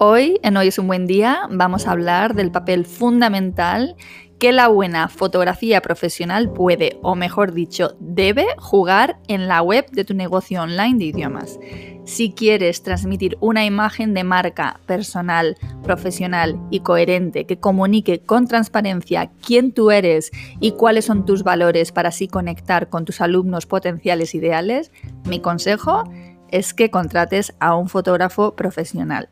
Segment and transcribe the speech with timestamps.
[0.00, 3.96] Hoy, en Hoy es un buen día, vamos a hablar del papel fundamental
[4.38, 10.04] que la buena fotografía profesional puede, o mejor dicho, debe jugar en la web de
[10.04, 11.58] tu negocio online de idiomas.
[12.04, 19.32] Si quieres transmitir una imagen de marca personal, profesional y coherente que comunique con transparencia
[19.44, 20.30] quién tú eres
[20.60, 24.92] y cuáles son tus valores para así conectar con tus alumnos potenciales ideales,
[25.24, 26.04] mi consejo
[26.52, 29.30] es que contrates a un fotógrafo profesional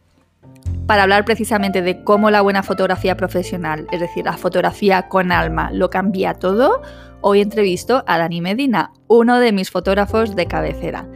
[0.86, 5.70] para hablar precisamente de cómo la buena fotografía profesional, es decir, la fotografía con alma,
[5.72, 6.83] lo cambia todo,
[7.20, 11.09] hoy entrevisto a Dani Medina, uno de mis fotógrafos de cabecera.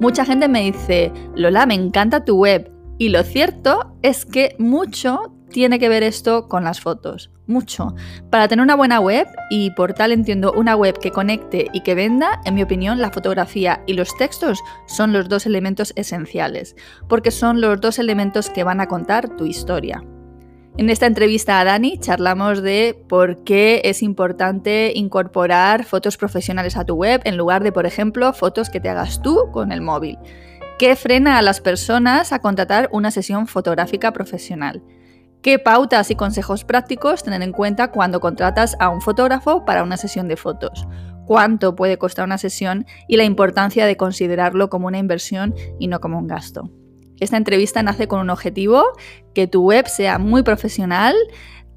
[0.00, 2.72] Mucha gente me dice, Lola, me encanta tu web.
[2.96, 7.30] Y lo cierto es que mucho tiene que ver esto con las fotos?
[7.46, 7.94] Mucho.
[8.30, 11.94] Para tener una buena web, y por tal entiendo una web que conecte y que
[11.94, 16.76] venda, en mi opinión, la fotografía y los textos son los dos elementos esenciales,
[17.08, 20.02] porque son los dos elementos que van a contar tu historia.
[20.76, 26.84] En esta entrevista a Dani charlamos de por qué es importante incorporar fotos profesionales a
[26.84, 30.16] tu web en lugar de, por ejemplo, fotos que te hagas tú con el móvil.
[30.78, 34.82] ¿Qué frena a las personas a contratar una sesión fotográfica profesional?
[35.42, 39.96] ¿Qué pautas y consejos prácticos tener en cuenta cuando contratas a un fotógrafo para una
[39.96, 40.86] sesión de fotos?
[41.24, 46.00] ¿Cuánto puede costar una sesión y la importancia de considerarlo como una inversión y no
[46.00, 46.70] como un gasto?
[47.20, 48.84] Esta entrevista nace con un objetivo,
[49.34, 51.14] que tu web sea muy profesional,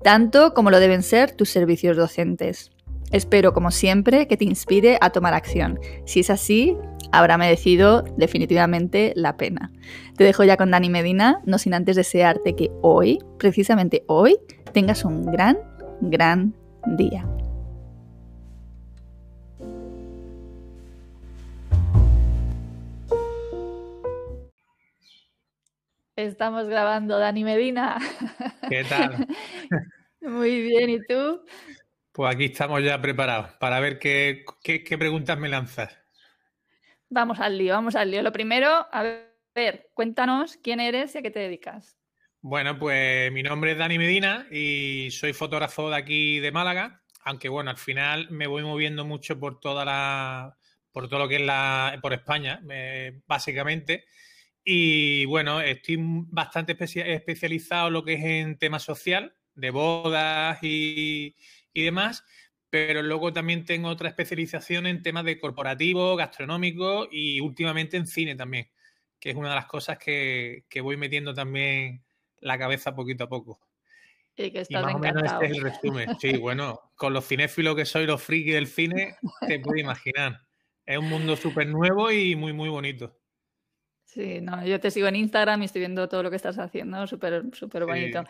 [0.04, 2.70] tanto como lo deben ser tus servicios docentes.
[3.12, 5.80] Espero, como siempre, que te inspire a tomar acción.
[6.06, 6.76] Si es así,
[7.14, 9.72] habrá merecido definitivamente la pena.
[10.18, 14.36] Te dejo ya con Dani Medina, no sin antes desearte que hoy, precisamente hoy,
[14.74, 15.58] tengas un gran,
[16.02, 16.56] gran
[16.98, 17.26] día.
[26.16, 28.00] Estamos grabando, Dani Medina.
[28.70, 29.28] ¿Qué tal?
[30.22, 31.46] Muy bien, ¿y tú?
[32.12, 36.03] Pues aquí estamos ya preparados para ver qué, qué preguntas me lanzas.
[37.14, 38.24] Vamos al lío, vamos al lío.
[38.24, 39.04] Lo primero, a
[39.54, 41.96] ver, cuéntanos quién eres y a qué te dedicas.
[42.42, 47.50] Bueno, pues mi nombre es Dani Medina y soy fotógrafo de aquí de Málaga, aunque
[47.50, 50.58] bueno, al final me voy moviendo mucho por toda la,
[50.92, 52.64] por todo lo que es la, por España,
[53.28, 54.06] básicamente.
[54.64, 61.36] Y bueno, estoy bastante especializado en lo que es en tema social, de bodas y,
[61.74, 62.24] y demás
[62.74, 68.36] pero luego también tengo otra especialización en temas de corporativo, gastronómico y últimamente en cine
[68.36, 68.68] también,
[69.20, 72.04] que es una de las cosas que, voy metiendo también
[72.40, 73.60] la cabeza poquito a poco.
[74.36, 76.18] Y que estás más o menos este es el resumen.
[76.20, 79.18] Sí, bueno, con los cinéfilos que soy, los frikis del cine,
[79.48, 80.42] te puedes imaginar.
[80.84, 83.16] Es un mundo súper nuevo y muy, muy bonito.
[84.04, 87.06] Sí, no, yo te sigo en Instagram y estoy viendo todo lo que estás haciendo,
[87.06, 88.24] súper, súper bonito.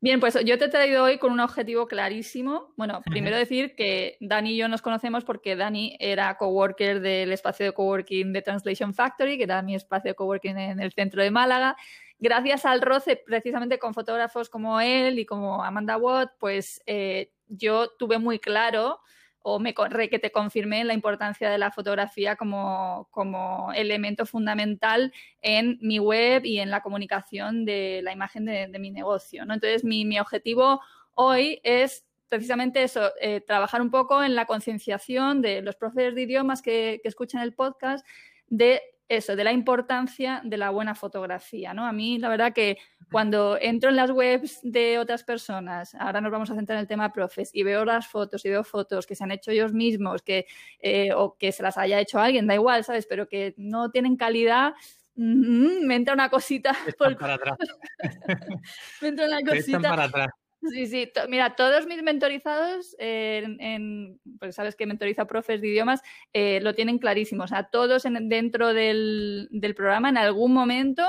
[0.00, 2.72] Bien, pues yo te he traído hoy con un objetivo clarísimo.
[2.76, 7.66] Bueno, primero decir que Dani y yo nos conocemos porque Dani era coworker del espacio
[7.66, 11.32] de coworking de Translation Factory, que era mi espacio de coworking en el centro de
[11.32, 11.76] Málaga.
[12.20, 17.90] Gracias al roce precisamente con fotógrafos como él y como Amanda Watt, pues eh, yo
[17.98, 19.00] tuve muy claro
[19.54, 25.78] o me que te confirmé la importancia de la fotografía como, como, elemento fundamental en
[25.80, 29.44] mi web y en la comunicación de la imagen de, mi negocio.
[29.44, 29.54] ¿no?
[29.54, 30.80] Entonces, mi, mi, objetivo
[31.14, 36.22] hoy es precisamente eso, eh, trabajar un poco en la concienciación de los profesores de
[36.22, 38.06] idiomas que, que escuchan el podcast
[38.48, 41.86] de eso, de la importancia de la buena fotografía, ¿no?
[41.86, 42.78] A mí, la verdad que
[43.10, 46.88] cuando entro en las webs de otras personas, ahora nos vamos a centrar en el
[46.88, 50.22] tema profes, y veo las fotos y veo fotos que se han hecho ellos mismos,
[50.22, 50.46] que,
[50.80, 53.06] eh, o que se las haya hecho alguien, da igual, ¿sabes?
[53.06, 54.74] Pero que no tienen calidad,
[55.14, 56.72] me entra una cosita.
[56.98, 57.16] Por...
[57.16, 57.58] para atrás.
[59.00, 59.80] me entra una cosita.
[59.80, 60.28] para atrás.
[60.62, 61.12] Sí, sí.
[61.28, 66.02] Mira, todos mis mentorizados, en, pues sabes que mentoriza profes de idiomas,
[66.32, 67.44] eh, lo tienen clarísimo.
[67.44, 71.06] O sea, todos dentro del, programa, en algún momento,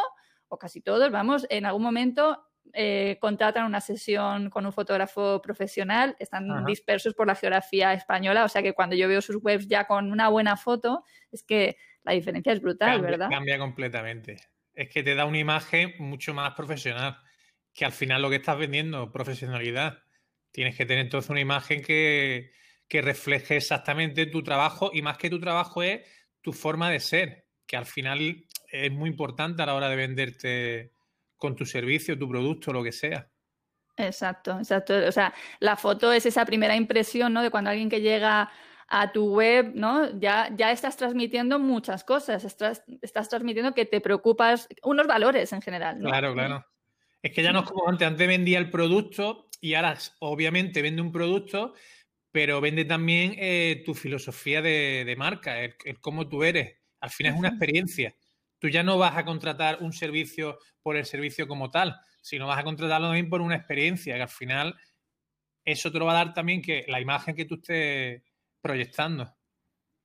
[0.48, 6.16] o casi todos, vamos, en algún momento eh, contratan una sesión con un fotógrafo profesional,
[6.20, 9.86] están dispersos por la geografía española, o sea que cuando yo veo sus webs ya
[9.86, 13.30] con una buena foto, es que la diferencia es brutal, ¿verdad?
[13.30, 14.38] Cambia completamente.
[14.76, 17.18] Es que te da una imagen mucho más profesional,
[17.80, 20.04] que al final lo que estás vendiendo, profesionalidad.
[20.52, 22.52] Tienes que tener entonces una imagen que,
[22.90, 26.02] que refleje exactamente tu trabajo y más que tu trabajo es
[26.42, 28.20] tu forma de ser, que al final
[28.70, 30.92] es muy importante a la hora de venderte
[31.38, 33.30] con tu servicio, tu producto, lo que sea.
[33.96, 34.96] Exacto, exacto.
[35.08, 37.42] O sea, la foto es esa primera impresión, ¿no?
[37.42, 38.52] De cuando alguien que llega
[38.90, 40.20] a tu web, ¿no?
[40.20, 45.62] Ya, ya estás transmitiendo muchas cosas, estás, estás transmitiendo que te preocupas, unos valores en
[45.62, 46.02] general.
[46.02, 46.10] ¿no?
[46.10, 46.66] Claro, claro.
[47.22, 51.02] Es que ya no es como antes, antes vendía el producto y ahora obviamente vende
[51.02, 51.74] un producto,
[52.32, 56.78] pero vende también eh, tu filosofía de, marca, el, cómo tú eres.
[57.02, 58.16] Al final es una experiencia.
[58.60, 62.60] Tú ya no vas a contratar un servicio por el servicio como tal, sino vas
[62.60, 64.76] a contratarlo también por una experiencia, que al final
[65.66, 68.22] eso te lo va a dar también que la imagen que tú estés
[68.62, 69.39] proyectando.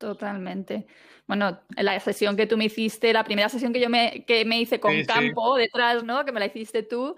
[0.05, 0.87] Totalmente.
[1.27, 4.61] Bueno, la sesión que tú me hiciste, la primera sesión que yo me, que me
[4.61, 6.27] hice con campo detrás, ¿no?
[6.27, 7.17] Que me la hiciste tú,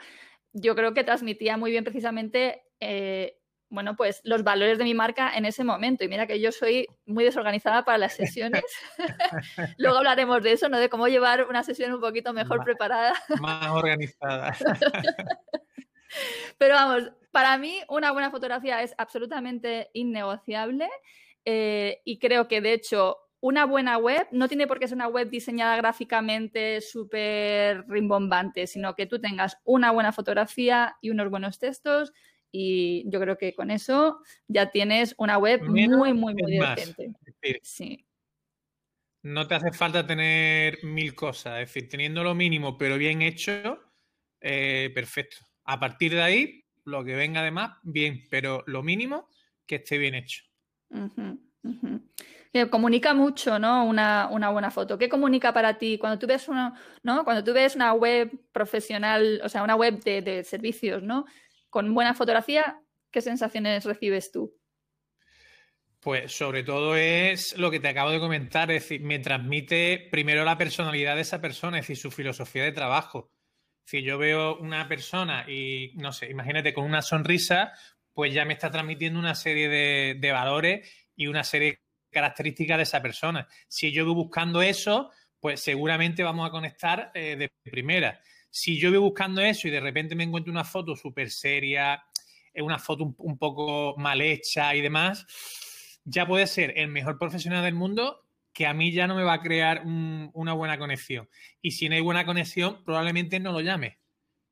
[0.53, 5.37] yo creo que transmitía muy bien precisamente eh, bueno, pues los valores de mi marca
[5.37, 6.05] en ese momento.
[6.05, 8.63] Y mira que yo soy muy desorganizada para las sesiones.
[9.79, 10.79] Luego hablaremos de eso, ¿no?
[10.79, 13.15] De cómo llevar una sesión un poquito mejor preparada.
[13.41, 14.57] Más organizada.
[16.59, 20.89] Pero vamos, para mí una buena fotografía es absolutamente innegociable
[21.47, 25.07] eh, y creo que de hecho una buena web no tiene por qué ser una
[25.07, 31.61] web diseñada gráficamente súper rimbombante, sino que tú tengas una buena fotografía y unos buenos
[31.61, 32.13] textos
[32.51, 37.13] y yo creo que con eso ya tienes una web muy, muy, muy decente.
[37.63, 38.05] sí.
[39.23, 43.81] No te hace falta tener mil cosas, es decir, teniendo lo mínimo pero bien hecho,
[44.41, 45.39] eh, perfecto.
[45.65, 49.29] A partir de ahí, lo que venga de más, bien, pero lo mínimo
[49.67, 50.46] que esté bien hecho.
[52.71, 53.85] Comunica mucho, ¿no?
[53.85, 54.97] Una, buena foto.
[54.99, 57.25] ¿Qué comunica para ti cuando tú ves una, ¿no?
[57.25, 61.27] Cuando tú ves una web profesional, o sea, una web de, de servicios, ¿no?
[61.77, 62.81] con buena fotografía,
[63.11, 64.55] ¿qué sensaciones recibes tú?
[66.01, 70.43] Pues sobre todo es lo que te acabo de comentar, es decir, me transmite primero
[70.45, 73.31] la personalidad de esa persona, es decir, su filosofía de trabajo.
[73.85, 77.73] Si yo veo una persona y, no sé, imagínate con una sonrisa,
[78.17, 81.81] pues ya me está transmitiendo una serie de, valores y una serie de
[82.11, 83.47] características de esa persona.
[83.69, 88.19] Si yo voy buscando eso, pues seguramente vamos a conectar eh, de primera.
[88.49, 92.03] Si yo voy buscando eso y de repente me encuentro una foto súper seria,
[92.55, 95.27] una foto un, poco mal hecha y demás,
[96.03, 99.35] ya puede ser el mejor profesional del mundo que a mí ya no me va
[99.35, 101.29] a crear una buena conexión.
[101.61, 103.99] Y si no hay buena conexión, probablemente no lo llame.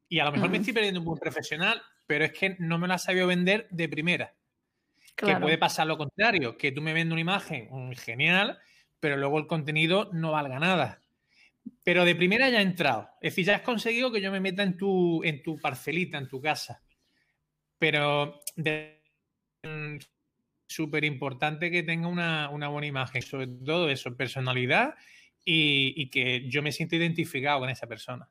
[0.06, 2.88] Y a lo mejor me estoy perdiendo un buen profesional, pero es que no me
[2.88, 4.34] lo ha sabido vender de primera.
[5.16, 8.58] Que puede pasar lo contrario, que tú me vendes una imagen mm, genial,
[8.98, 11.00] pero luego el contenido no valga nada.
[11.82, 13.08] Pero de primera ya ha entrado.
[13.20, 16.28] Es decir, ya has conseguido que yo me meta en tu, en tu parcelita, en
[16.28, 16.82] tu casa.
[17.78, 18.40] Pero
[20.66, 24.94] súper importante que tenga una, buena imagen, sobre todo eso, personalidad
[25.44, 28.28] y, que yo me sienta identificado con esa persona.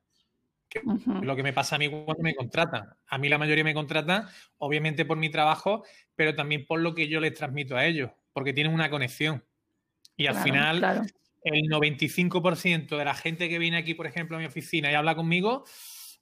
[1.21, 2.89] Lo que me pasa a mí cuando me contratan.
[3.07, 4.27] A mí la mayoría me contratan,
[4.57, 5.83] obviamente por mi trabajo,
[6.15, 9.45] pero también por lo que yo les transmito a ellos, porque tienen una conexión.
[10.15, 11.07] Y al final,
[11.43, 15.15] el 95% de la gente que viene aquí, por ejemplo, a mi oficina y habla
[15.15, 15.65] conmigo,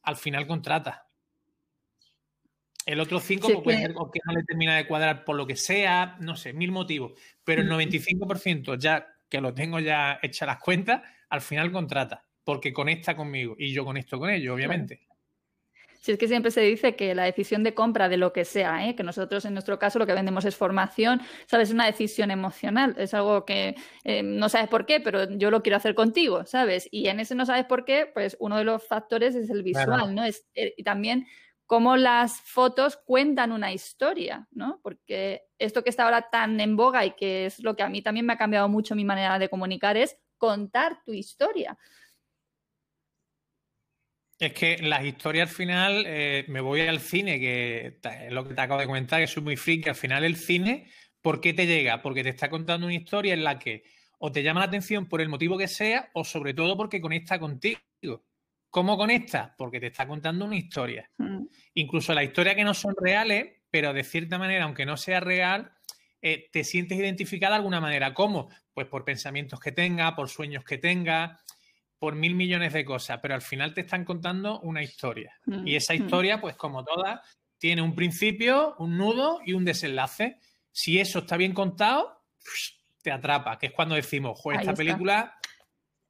[0.03, 1.07] al final contrata.
[2.85, 5.55] El otro 5 pues, puede ser que no le termina de cuadrar por lo que
[5.55, 7.13] sea, no sé, mil motivos.
[7.43, 12.73] Pero el 95% ya que lo tengo ya hecha las cuentas, al final contrata, porque
[12.73, 14.99] conecta conmigo y yo conecto con ellos, obviamente.
[16.01, 18.85] Si es que siempre se dice que la decisión de compra de lo que sea,
[18.89, 18.93] ¿eh?
[18.93, 21.69] que nosotros en nuestro caso lo que vendemos es formación, ¿sabes?
[21.69, 25.63] Es una decisión emocional, es algo que eh, no sabes por qué, pero yo lo
[25.63, 26.89] quiero hacer contigo, ¿sabes?
[26.91, 30.13] Y en ese no sabes por qué, pues uno de los factores es el visual,
[30.13, 30.25] ¿no?
[30.25, 31.27] Es, eh, y también
[31.67, 34.81] cómo las fotos cuentan una historia, ¿no?
[34.83, 38.01] Porque esto que está ahora tan en boga y que es lo que a mí
[38.01, 41.77] también me ha cambiado mucho mi manera de comunicar es contar tu historia.
[44.41, 48.55] Es que las historias al final, eh, me voy al cine, que es lo que
[48.55, 49.89] te acabo de comentar, que soy muy friki.
[49.89, 50.87] Al final, el cine,
[51.21, 52.01] ¿por qué te llega?
[52.01, 53.83] Porque te está contando una historia en la que
[54.17, 57.37] o te llama la atención por el motivo que sea, o sobre todo porque conecta
[57.37, 57.79] contigo.
[58.71, 59.53] ¿Cómo conecta?
[59.59, 61.07] Porque te está contando una historia.
[61.19, 61.43] Mm.
[61.75, 65.71] Incluso las historias que no son reales, pero de cierta manera, aunque no sea real,
[66.19, 68.15] eh, te sientes identificada de alguna manera.
[68.15, 68.49] ¿Cómo?
[68.73, 71.39] Pues por pensamientos que tenga, por sueños que tenga
[72.01, 75.37] por mil millones de cosas, pero al final te están contando una historia.
[75.45, 75.97] Mm, Y esa mm.
[75.97, 77.19] historia, pues como todas,
[77.59, 80.39] tiene un principio, un nudo y un desenlace.
[80.71, 82.23] Si eso está bien contado,
[83.03, 84.83] te atrapa, que es cuando decimos, joder, esta está.
[84.83, 85.37] película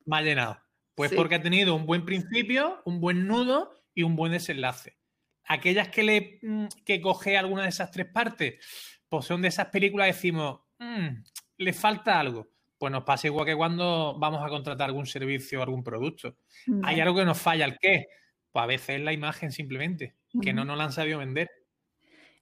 [0.05, 0.62] me ha llenado.
[0.95, 1.17] Pues Sí.
[1.17, 4.98] porque ha tenido un buen principio, un buen nudo y un buen desenlace.
[5.43, 8.65] Aquellas que le mm, que coge alguna de esas tres partes,
[9.10, 11.21] pues son de esas películas decimos, "Mm,
[11.57, 12.48] le falta algo.
[12.81, 16.38] Pues nos pasa igual que cuando vamos a contratar algún servicio o algún producto.
[16.81, 18.07] Hay algo que nos falla, ¿el qué?
[18.51, 21.47] Pues a veces es la imagen simplemente, que no nos la han sabido vender.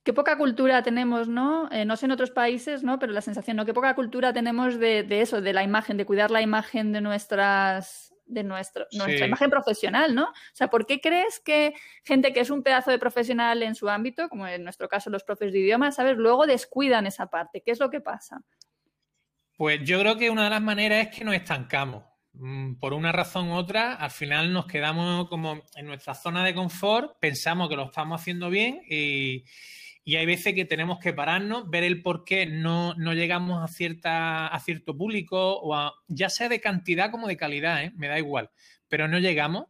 [0.01, 1.69] Qué poca cultura tenemos, ¿no?
[1.73, 2.99] Eh, no sé en otros países, ¿no?
[2.99, 3.65] Pero la sensación, ¿no?
[3.65, 7.01] Qué poca cultura tenemos de, de eso, de la imagen, de cuidar la imagen de
[7.01, 9.25] nuestras de nuestro, nuestra Sí.
[9.25, 10.23] imagen profesional, ¿no?
[10.23, 11.73] O sea, ¿por qué crees que
[12.05, 15.25] gente que es un pedazo de profesional en su ámbito, como en nuestro caso los
[15.25, 16.15] profes de idiomas, ¿sabes?
[16.15, 17.61] Luego descuidan esa parte.
[17.61, 18.39] ¿Qué es lo que pasa?
[19.59, 22.05] Pues yo creo que una de las maneras es que nos estancamos.
[22.31, 26.53] Mm, Por una razón u otra, al final nos quedamos como en nuestra zona de
[26.55, 29.43] confort, pensamos que lo estamos haciendo bien y,
[30.15, 34.47] hay veces que tenemos que pararnos, ver el por qué no, no llegamos a, cierta,
[34.47, 37.91] a cierto público, o a- ya sea de cantidad como de calidad, ¿eh?
[37.97, 38.51] me da igual,
[38.87, 39.65] pero no llegamos.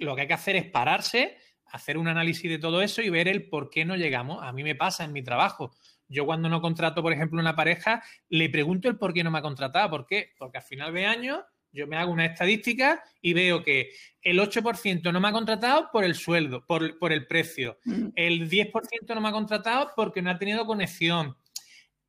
[0.00, 3.26] Lo que hay que hacer es pararse, hacer un análisis de todo eso y ver
[3.26, 4.42] el por qué no llegamos.
[4.42, 5.74] A mí me pasa en mi trabajo.
[6.08, 9.38] Yo cuando no contrato, por ejemplo, una pareja, le pregunto el por qué no me
[9.38, 9.90] ha contratado.
[9.90, 10.32] ¿Por qué?
[10.38, 11.44] Porque al final de año
[11.74, 13.90] yo me hago una estadística y veo que
[14.22, 17.78] el 8% no me ha contratado por el sueldo, por, por el precio.
[17.84, 21.36] Mm, El 10% no me ha contratado porque no ha tenido conexión.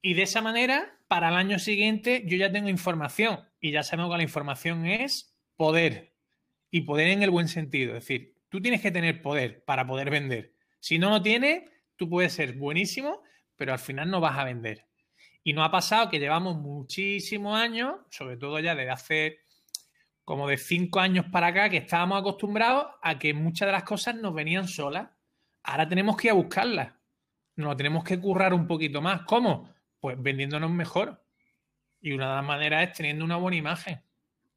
[0.02, 3.40] Y de esa manera, para el año siguiente, yo ya tengo información.
[3.60, 6.14] Y ya sabemos que la información es poder.
[6.70, 7.96] Y poder en el buen sentido.
[7.96, 10.54] Es decir, tú tienes que tener poder para poder vender.
[10.80, 11.64] Si no lo tienes,
[11.96, 13.24] tú puedes ser buenísimo,
[13.56, 14.86] pero al final no vas a vender.
[15.44, 19.40] Y nos ha pasado que llevamos muchísimos años, sobre todo ya desde hace
[20.24, 24.16] como de cinco años para acá, que estábamos acostumbrados a que muchas de las cosas
[24.16, 25.10] nos venían solas.
[25.64, 26.94] Ahora tenemos que ir a buscarlas.
[27.56, 29.22] Nos tenemos que currar un poquito más.
[29.22, 29.74] ¿Cómo?
[30.00, 31.24] Pues vendiéndonos mejor.
[32.02, 34.02] Y una de las maneras es teniendo una buena imagen.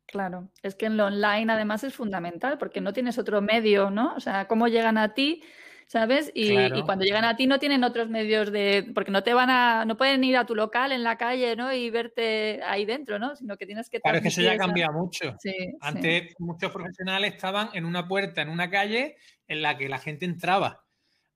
[0.07, 4.15] Claro, es que en lo online además es fundamental porque no tienes otro medio, ¿no?
[4.15, 5.43] O sea, cómo llegan a ti,
[5.89, 6.31] ¿sabes?
[6.35, 6.79] Y, Claro.
[6.79, 9.85] y cuando llegan a ti no tienen otros medios de, porque no te van a,
[9.87, 11.73] no pueden ir a tu local en la calle, ¿no?
[11.73, 13.35] Y verte ahí dentro, ¿no?
[13.35, 15.35] Sino que tienes que Claro, es que eso ya esa- cambiado mucho.
[15.41, 15.77] Sí, sí.
[15.81, 19.17] Antes muchos profesionales estaban en una puerta, en una calle,
[19.49, 20.85] en la que la gente entraba.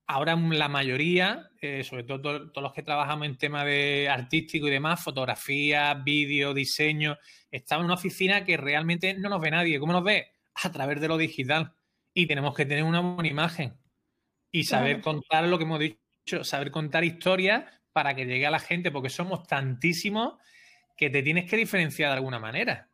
[0.05, 4.67] Ahora la mayoría, eh, sobre todo to- todos los que trabajamos en temas de artístico
[4.67, 7.17] y demás, fotografía, vídeo, diseño,
[7.49, 9.79] estamos en una oficina que realmente no nos ve nadie.
[9.79, 10.27] ¿Cómo nos ve?
[10.63, 11.73] A través de lo digital.
[12.13, 13.73] Y tenemos que tener una buena imagen
[14.53, 15.03] y saber Claro.
[15.03, 19.09] contar lo que hemos dicho, saber contar historias para que llegue a la gente, porque
[19.09, 20.35] somos tantísimos
[20.97, 22.89] que te tienes que diferenciar de alguna manera.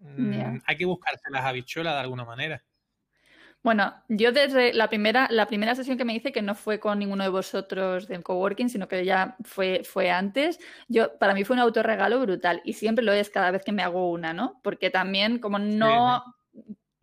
[0.00, 0.58] Mm.
[0.66, 2.64] Hay que buscarse las habichuelas de alguna manera.
[3.62, 6.98] Bueno, yo desde la primera, la primera sesión que me hice, que no fue con
[6.98, 11.54] ninguno de vosotros del coworking, sino que ya fue, fue antes, yo, para mí fue
[11.56, 14.60] un autorregalo brutal y siempre lo es cada vez que me hago una, ¿no?
[14.62, 16.22] Porque también, como no, no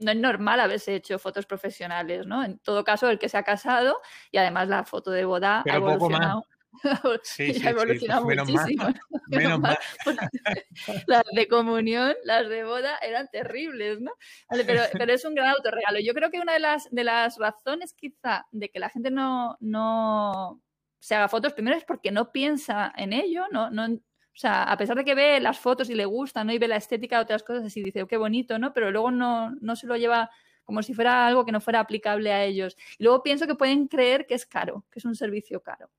[0.10, 2.44] es normal haberse hecho fotos profesionales, ¿no?
[2.44, 4.00] En todo caso, el que se ha casado
[4.32, 6.46] y además la foto de boda ha Pero evolucionado.
[7.24, 8.64] Sí, ha sí, evolucionado pues menos mal.
[8.64, 8.94] muchísimo.
[9.28, 9.78] Menos mal.
[11.08, 14.14] las de comunión, las de boda eran terribles, ¿no?
[14.50, 16.00] Vale, pero, pero es un gran autorregalo.
[16.00, 19.58] Yo creo que una de las, de las razones quizá de que la gente no,
[19.60, 20.62] no
[21.00, 23.88] se haga fotos, primero es porque no piensa en ello, no, no,
[24.34, 26.54] o sea, a pesar de que ve las fotos y le gusta, ¿no?
[26.54, 28.74] Y ve la estética de otras cosas y dice, oh, qué bonito, ¿no?
[28.74, 30.30] Pero luego no, no se lo lleva
[30.64, 32.78] como si fuera algo que no fuera aplicable a ellos.
[32.98, 35.90] Y luego pienso que pueden creer que es caro, que es un servicio caro,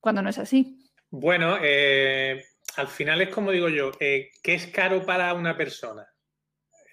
[0.00, 0.78] cuando no es así.
[1.10, 2.44] Bueno, eh,
[2.76, 6.06] al final es como digo yo, eh, ¿qué es caro para una persona?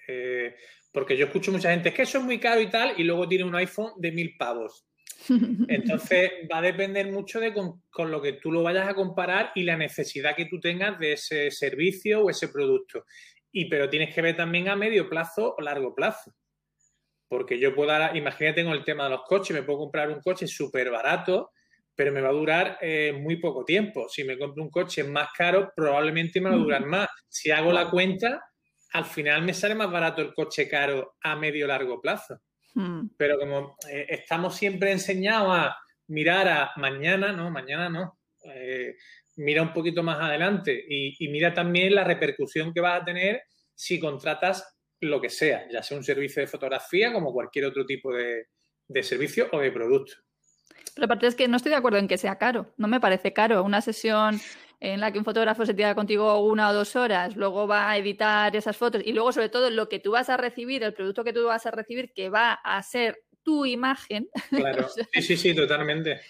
[0.08, 0.56] Eh,
[0.92, 3.28] porque yo escucho mucha gente, es que eso es muy caro y tal, y luego
[3.28, 4.86] tiene un iPhone de mil pavos.
[5.68, 9.52] Entonces va a depender mucho de con, con, lo que tú lo vayas a comparar
[9.54, 13.04] y la necesidad que tú tengas de ese servicio o ese producto.
[13.52, 16.34] Y pero tienes que ver también a medio plazo o largo plazo.
[17.28, 20.20] Porque yo puedo, dar, imagínate con el tema de los coches, me puedo comprar un
[20.20, 21.52] coche súper barato,
[21.94, 24.08] pero me va a durar eh, muy poco tiempo.
[24.08, 27.08] Si me compro un coche más caro, probablemente me va a durar más.
[27.28, 28.42] Si hago la cuenta,
[28.92, 32.40] al final me sale más barato el coche caro a medio largo plazo.
[32.74, 33.08] Hmm.
[33.16, 35.76] Pero como eh, estamos siempre enseñados a
[36.08, 38.18] mirar a mañana, no, mañana no.
[38.44, 38.96] Eh,
[39.36, 43.42] mira un poquito más adelante y, y, mira también la repercusión que vas a tener
[43.74, 48.12] si contratas lo que sea, ya sea un servicio de fotografía como cualquier otro tipo
[48.12, 48.48] de,
[48.86, 50.14] de servicio o de producto.
[50.94, 52.72] Pero aparte es que no estoy de acuerdo en que sea caro.
[52.76, 53.64] No me parece caro.
[53.64, 54.40] Una sesión
[54.84, 57.96] en la que un fotógrafo se tira contigo una o dos horas, luego va a
[57.96, 61.24] editar esas fotos y luego sobre todo lo que tú vas a recibir, el producto
[61.24, 64.28] que tú vas a recibir, que va a ser tu imagen.
[64.50, 66.20] Claro, sí, sí, sí, totalmente.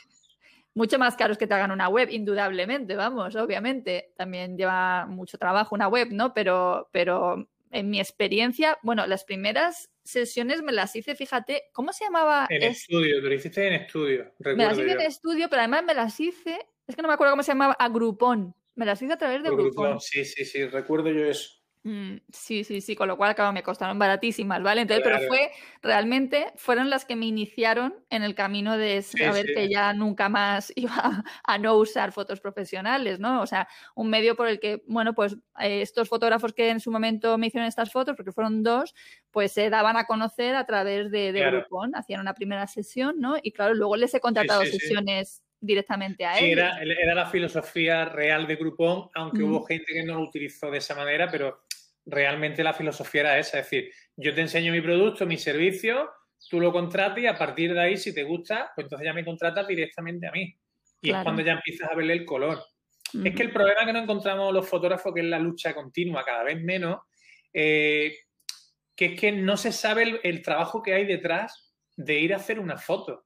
[0.73, 4.13] Mucho más caros que te hagan una web, indudablemente, vamos, obviamente.
[4.17, 6.33] También lleva mucho trabajo una web, ¿no?
[6.33, 12.05] Pero, pero en mi experiencia, bueno, las primeras sesiones me las hice, fíjate, ¿cómo se
[12.05, 12.47] llamaba?
[12.49, 14.33] En estudio, tú lo hiciste en estudio.
[14.39, 17.33] Me las hice en estudio, pero además me las hice, es que no me acuerdo
[17.33, 18.55] cómo se llamaba, a Groupon.
[18.75, 20.01] Me las hice a través de Groupon.
[20.01, 21.65] Sí, sí, sí, recuerdo yo eso.
[21.87, 24.81] Mm, sí, sí, sí, con lo cual, claro, me costaron baratísimas, ¿vale?
[24.81, 25.51] Entonces, pero fue,
[25.83, 30.73] realmente, fueron las que me iniciaron en el camino de saber que ya nunca más
[30.77, 33.43] iba a no usar fotos profesionales, ¿no?
[33.43, 36.91] O sea, un medio por el que, bueno, pues eh, estos fotógrafos que en su
[36.91, 38.95] momento me hicieron estas fotos, porque fueron dos,
[39.31, 43.37] pues se daban a conocer a través de, de Groupon, hacían una primera sesión, ¿no?
[43.43, 46.45] Y claro, luego les he contratado sesiones directamente a él.
[46.45, 50.71] Sí, era, era, la filosofía real de Groupon, aunque hubo gente que no lo utilizó
[50.71, 51.65] de esa manera, pero
[52.07, 56.11] realmente la filosofía era esa, es decir, yo te enseño mi producto, mi servicio,
[56.51, 59.25] tú lo contratas y a partir de ahí, si te gusta, pues entonces ya me
[59.25, 60.55] contratas directamente a mí.
[61.01, 62.63] Y es cuando ya empiezas a verle el color.
[63.23, 66.43] Es que el problema que no encontramos los fotógrafos, que es la lucha continua, cada
[66.43, 67.01] vez menos,
[67.53, 68.17] eh,
[68.97, 72.59] que es que no se sabe el, trabajo que hay detrás de ir a hacer
[72.59, 73.25] una foto.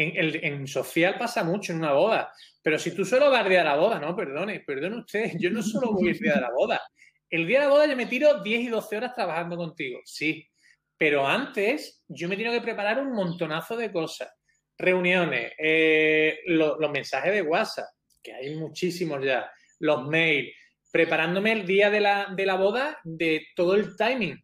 [0.00, 3.74] En, en, social pasa mucho en una boda, pero si tú solo vas a la
[3.74, 6.80] boda, no, perdone, perdone usted, yo no solo voy a ir a la boda,
[7.28, 10.48] el día de la boda yo me tiro 10 y 12 horas trabajando contigo, sí.
[10.96, 14.30] Pero antes yo me tengo que preparar un montonazo de cosas.
[14.76, 17.88] Reuniones, eh, los mensajes de WhatsApp,
[18.22, 19.50] que hay muchísimos ya,
[19.80, 20.52] los mails,
[20.92, 24.40] preparándome el día de la, de la boda de todo el timing,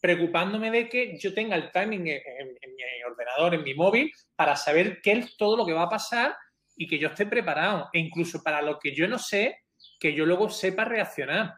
[0.00, 2.22] preocupándome de que yo tenga el timing en,
[2.60, 5.90] en, mi ordenador, en mi móvil, para saber qué es todo lo que va a
[5.90, 6.34] pasar
[6.76, 7.88] y que yo esté preparado.
[7.92, 9.58] E incluso para lo que yo no sé,
[9.98, 11.54] que yo luego sepa reaccionar.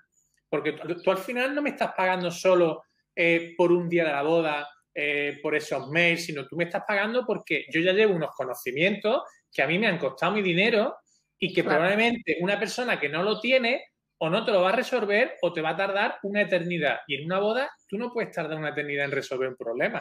[0.49, 2.83] Porque tú, al final no me estás pagando solo
[3.15, 6.83] eh, por un día de la boda, eh, por esos mails, sino tú me estás
[6.87, 10.97] pagando porque yo ya llevo unos conocimientos que a mí me han costado mi dinero
[11.39, 13.92] y que probablemente una persona que no lo tiene
[14.25, 17.01] o no te lo va a resolver o te va a tardar una eternidad.
[17.09, 20.01] Y en una boda tú no puedes tardar una eternidad en resolver un problema.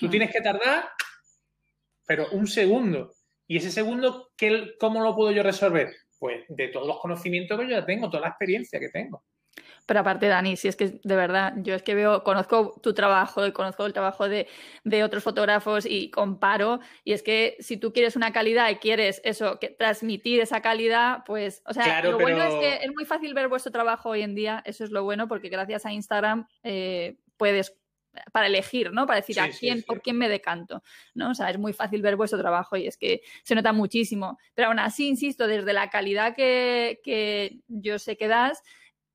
[0.00, 0.88] Tú tienes que tardar,
[2.06, 3.12] pero un segundo.
[3.46, 4.30] Y ese segundo,
[4.80, 5.94] ¿cómo lo puedo yo resolver?
[6.18, 9.22] Pues de todos los conocimientos que yo ya tengo, toda la experiencia que tengo.
[9.86, 13.46] Pero aparte, Dani, si es que de verdad, yo es que veo, conozco tu trabajo
[13.46, 14.46] y conozco el trabajo de,
[15.02, 16.80] otros fotógrafos y comparo.
[17.04, 21.24] Y es que si tú quieres una calidad y quieres eso, que transmitir esa calidad,
[21.26, 24.34] pues, o sea, lo bueno es que es muy fácil ver vuestro trabajo hoy en
[24.34, 24.62] día.
[24.64, 27.76] Eso es lo bueno, porque gracias a Instagram eh, puedes
[28.32, 29.06] para elegir, ¿no?
[29.06, 30.82] Para decir a quién, por quién me decanto,
[31.14, 31.30] ¿no?
[31.30, 34.38] O sea, es muy fácil ver vuestro trabajo y es que se nota muchísimo.
[34.54, 38.62] Pero aún así, insisto, desde la calidad que, que yo sé que das,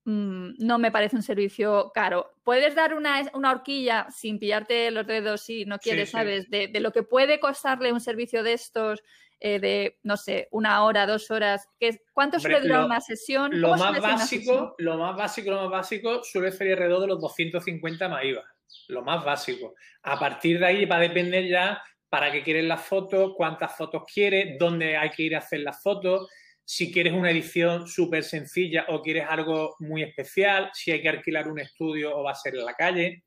[0.08, 2.32] Mm, no me parece un servicio caro.
[2.46, 6.50] Puedes dar una, horquilla sin pillarte los dedos si no quieres, ¿sabes?
[6.50, 9.04] De, lo que puede costarle un servicio de estos,
[9.42, 11.68] eh, de, no sé, una hora, dos horas.
[11.78, 13.52] Que, ¿Cuánto suele durar una sesión?
[13.60, 18.08] Lo más, básico, lo más básico, lo más básico suele ser alrededor de los 250
[18.08, 18.46] más IVA.
[18.88, 19.76] Lo más básico.
[20.04, 24.04] A partir de ahí va a depender ya para qué quieres las fotos, cuántas fotos
[24.06, 26.30] quieres, dónde hay que ir a hacer las fotos
[26.70, 31.48] si quieres una edición súper sencilla o quieres algo muy especial, si hay que alquilar
[31.48, 33.24] un estudio o va a ser en la calle.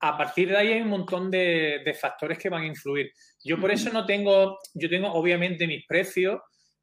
[0.00, 3.12] A partir de ahí hay un montón de, factores que van a influir.
[3.44, 6.40] Yo por eso no tengo, yo tengo obviamente mis precios,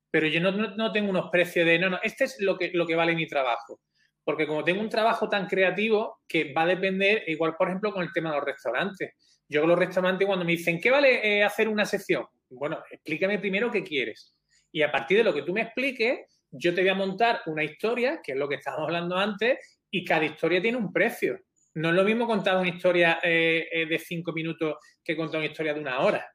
[0.10, 2.96] pero yo no, tengo unos precios de, no, no, este es lo que, lo que
[2.96, 3.82] vale mi trabajo.
[4.24, 8.04] Porque como tengo un trabajo tan creativo que va a depender, igual por ejemplo con
[8.04, 9.12] el tema de los restaurantes.
[9.46, 12.26] Yo con los restaurantes cuando me dicen, ¿qué vale eh, hacer una sesión?
[12.50, 14.38] Bueno, explícame primero qué quieres
[14.72, 16.20] y a partir de lo que tú me expliques,
[16.52, 19.58] yo te voy a montar una historia, que es lo que estábamos hablando antes,
[19.90, 21.40] y cada historia tiene un precio.
[21.74, 25.50] No es lo mismo contar una historia eh, eh, de cinco minutos que contar una
[25.50, 26.30] historia de una hora.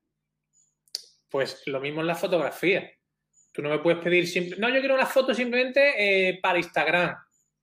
[1.28, 2.90] Pues lo mismo en la fotografía.
[3.52, 5.94] Tú no me puedes pedir siempre, no, yo quiero una foto simplemente
[6.28, 7.14] eh, para Instagram,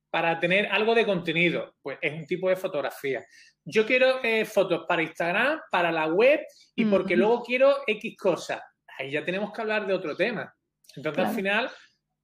[0.09, 1.75] para tener algo de contenido.
[1.81, 3.23] Pues es un tipo de fotografía.
[3.65, 6.41] Yo quiero fotos para Instagram, para la web
[6.75, 8.61] y porque luego quiero X cosas.
[8.97, 10.53] Ahí ya tenemos que hablar de otro tema.
[10.95, 11.69] Entonces, al final,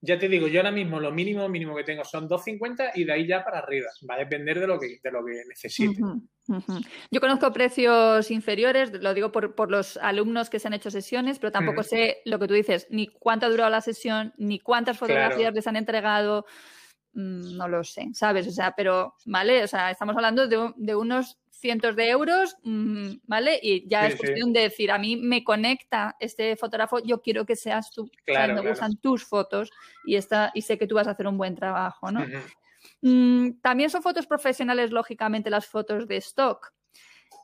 [0.01, 3.12] ya te digo, yo ahora mismo lo mínimo mínimo que tengo son 2.50 y de
[3.12, 3.89] ahí ya para arriba.
[4.10, 6.01] Va a depender de lo que, de lo que necesite.
[7.12, 11.51] Yo conozco precios inferiores, lo digo por, los alumnos que se han hecho sesiones, pero
[11.51, 15.53] tampoco sé lo que tú dices, ni cuánto ha durado la sesión, ni cuántas fotografías
[15.53, 16.45] les han entregado.
[17.13, 18.47] mm, no lo sé, ¿sabes?
[18.47, 19.63] O sea, pero, ¿vale?
[19.63, 23.59] O sea, estamos hablando de, unos cientos de euros, mm, ¿vale?
[23.61, 27.55] Y ya es cuestión de decir, a mí me conecta este fotógrafo, yo quiero que
[27.55, 29.71] seas tú, claro, me gustan tus fotos
[30.05, 32.25] y, está, y sé que tú vas a hacer un buen trabajo, ¿no?
[33.01, 36.73] Mm, también son fotos profesionales, lógicamente, las fotos de stock.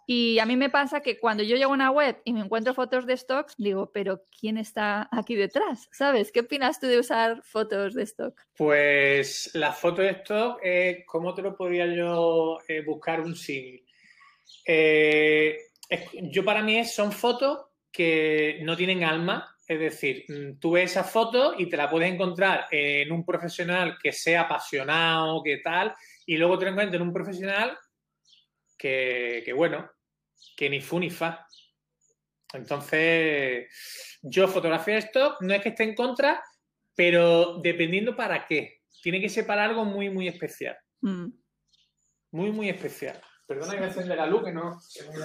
[0.08, 2.76] Y a mí me pasa que cuando yo llego a una web y me encuentro
[2.76, 5.90] fotos de stocks, digo, pero ¿quién está aquí detrás?
[5.92, 6.32] ¿Sabes?
[6.32, 8.40] ¿Qué opinas tú de usar fotos de stock?
[8.56, 13.85] Pues la foto de stock, eh, ¿cómo te lo podría yo eh, buscar un símil?
[14.66, 15.58] Eh,
[16.32, 21.04] yo para mí son fotos que no tienen alma, es decir, mm, tú ves esa
[21.04, 25.94] foto y te la puedes encontrar en un profesional que sea apasionado, que tal,
[26.26, 27.78] y luego te encuentras en un profesional
[28.78, 29.90] que, que bueno,
[30.56, 31.48] que ni fu ni fa.
[32.54, 33.68] Entonces,
[34.22, 36.44] yo fotografía esto, no es que esté en contra,
[36.96, 38.82] pero dependiendo para qué.
[39.02, 40.78] Tiene que ser para algo muy, muy especial.
[41.02, 41.28] Mm.
[42.32, 43.22] Muy, muy especial.
[43.48, 44.80] Perdona que me encende la luz, que no.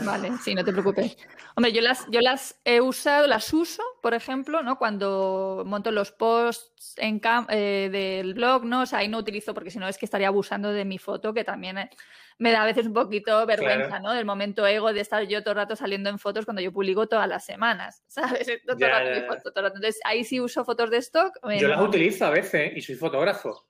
[0.04, 1.16] Vale, sí, no te preocupes.
[1.56, 4.76] Hombre, yo las, yo las he usado, las uso, por ejemplo, ¿no?
[4.76, 8.82] Cuando monto los posts en eh, del blog, ¿no?
[8.82, 11.32] O sea, ahí no utilizo porque si no es que estaría abusando de mi foto,
[11.32, 11.90] que también eh,
[12.36, 14.12] me da a veces un poquito vergüenza, ¿no?
[14.12, 17.06] Del momento ego de estar yo todo el rato saliendo en fotos cuando yo publico
[17.06, 18.46] todas las semanas, ¿sabes?
[18.66, 19.76] Todo, el rato, todo el rato.
[19.76, 21.38] Entonces, ahí sí uso fotos de stock.
[21.58, 23.66] Yo las utilizo a veces y soy fotógrafo.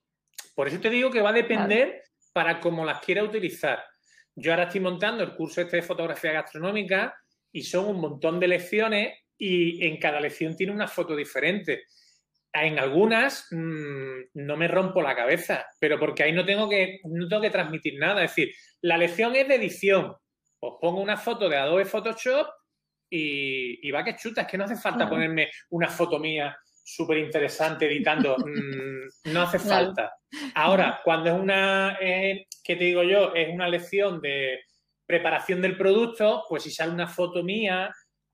[0.56, 3.80] Por eso te digo que va a depender para cómo las quiera utilizar.
[4.34, 7.14] Yo ahora estoy montando el curso este de fotografía gastronómica
[7.52, 11.84] y son un montón de lecciones y en cada lección tiene una foto diferente.
[12.52, 17.28] En algunas mm, no me rompo la cabeza, pero porque ahí no tengo, que, no
[17.28, 18.24] tengo que transmitir nada.
[18.24, 20.14] Es decir, la lección es de edición.
[20.60, 22.48] Os pongo una foto de Adobe Photoshop
[23.08, 24.42] y, va que chuta.
[24.42, 28.36] Es que no hace falta ponerme una foto mía súper interesante editando.
[28.50, 30.12] Mm, no hace falta.
[30.54, 33.34] Ahora, cuando es una, eh, ¿qué te digo yo?
[33.34, 34.60] Es una lección de
[35.06, 37.90] preparación del producto, pues si sale una foto mía,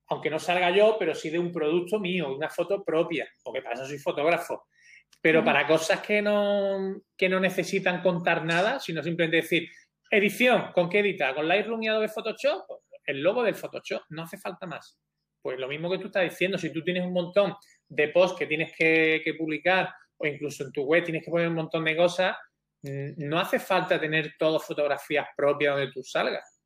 [0.09, 3.75] aunque no salga yo, pero sí de un producto mío, una foto propia, porque para
[3.75, 4.67] eso soy fotógrafo.
[5.21, 9.67] Pero para cosas que no, que no necesitan contar nada, sino simplemente decir,
[10.09, 11.33] edición, ¿con qué edita?
[11.33, 12.63] ¿Con Lightroom y Adobe Photoshop?
[13.03, 14.99] El logo del Photoshop, no hace falta más.
[15.41, 17.55] Pues lo mismo que tú estás diciendo, si tú tienes un montón
[17.89, 21.55] de posts que tienes que, publicar o incluso en tu web tienes que poner un
[21.55, 22.35] montón de cosas,
[22.81, 26.61] mm, no hace falta tener todas fotografías propias donde tú salgas.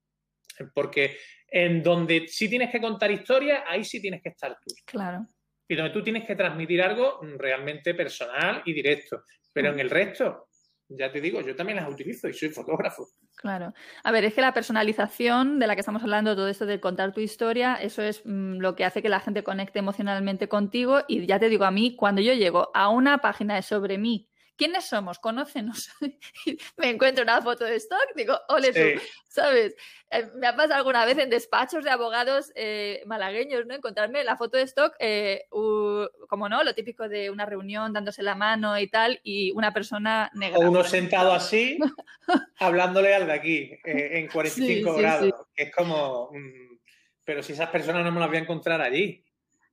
[0.74, 4.74] Porque en donde sí tienes que contar historias, ahí sí tienes que estar tú.
[4.86, 5.28] Claro.
[5.68, 9.24] Y donde tú tienes que transmitir algo realmente personal y directo.
[9.54, 10.50] Pero en el resto,
[10.98, 13.08] ya te digo, yo también las utilizo y soy fotógrafo.
[13.36, 13.74] Claro.
[14.04, 17.14] A ver, es que la personalización de la que estamos hablando, todo esto de contar
[17.14, 21.02] tu historia, eso es mm, lo que hace que la gente conecte emocionalmente contigo.
[21.08, 24.31] Y ya te digo, a mí, cuando yo llego a una página sobre mí
[24.62, 25.18] ¿quiénes somos?
[25.18, 25.90] Conócenos.
[26.78, 29.76] me encuentro una foto de stock, digo, ole ¿sabes?
[30.12, 33.74] Eh, me ha pasado alguna vez en despachos de abogados eh, malagueños, ¿no?
[33.74, 38.36] Encontrarme la foto de stock, eh, como no, lo típico de una reunión dándose la
[38.36, 40.60] mano y tal, y una persona negra.
[40.60, 41.80] O uno sentado así,
[42.60, 46.78] hablándole al de aquí, en 45 grados, que es como, mm,
[47.26, 49.26] pero si esas personas no me las voy a encontrar allí.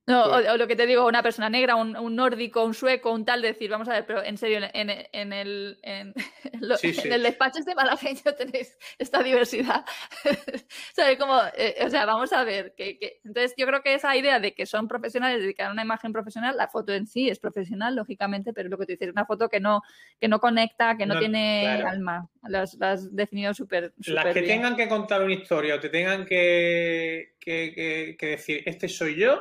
[0.09, 3.43] No, o, lo que te digo, una persona negra, un, nórdico, un sueco, un tal,
[3.43, 6.15] decir, vamos a ver, pero en serio, en, en, el, en,
[7.13, 9.85] el despacho este malagueño tenéis esta diversidad.
[10.95, 11.19] ¿Sabes?
[11.19, 12.73] Como, eh, o sea, vamos a ver.
[12.75, 16.57] Que, Entonces, yo creo que esa idea de que son profesionales, dedicar una imagen profesional,
[16.57, 19.59] la foto en sí es profesional, lógicamente, pero lo que tú dices, una foto que
[19.59, 19.83] no,
[20.19, 22.27] que no conecta, que no, tiene alma.
[22.47, 27.35] Las, has definido súper Las que tengan que contar una historia o te tengan que,
[27.39, 29.39] que decir, este soy yo,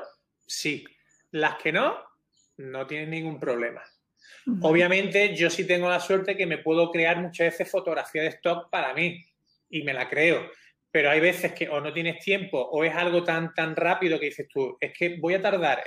[0.49, 0.85] sí.
[1.31, 1.97] Las que no,
[2.57, 3.83] no tienen ningún problema.
[4.63, 8.71] Obviamente, yo sí tengo la suerte que me puedo crear muchas veces fotografía de stock
[8.71, 9.23] para mí
[9.69, 10.51] y me la creo.
[10.91, 14.27] Pero hay veces que o no tienes tiempo o es algo tan, tan rápido que
[14.27, 15.85] dices tú, es que voy a tardar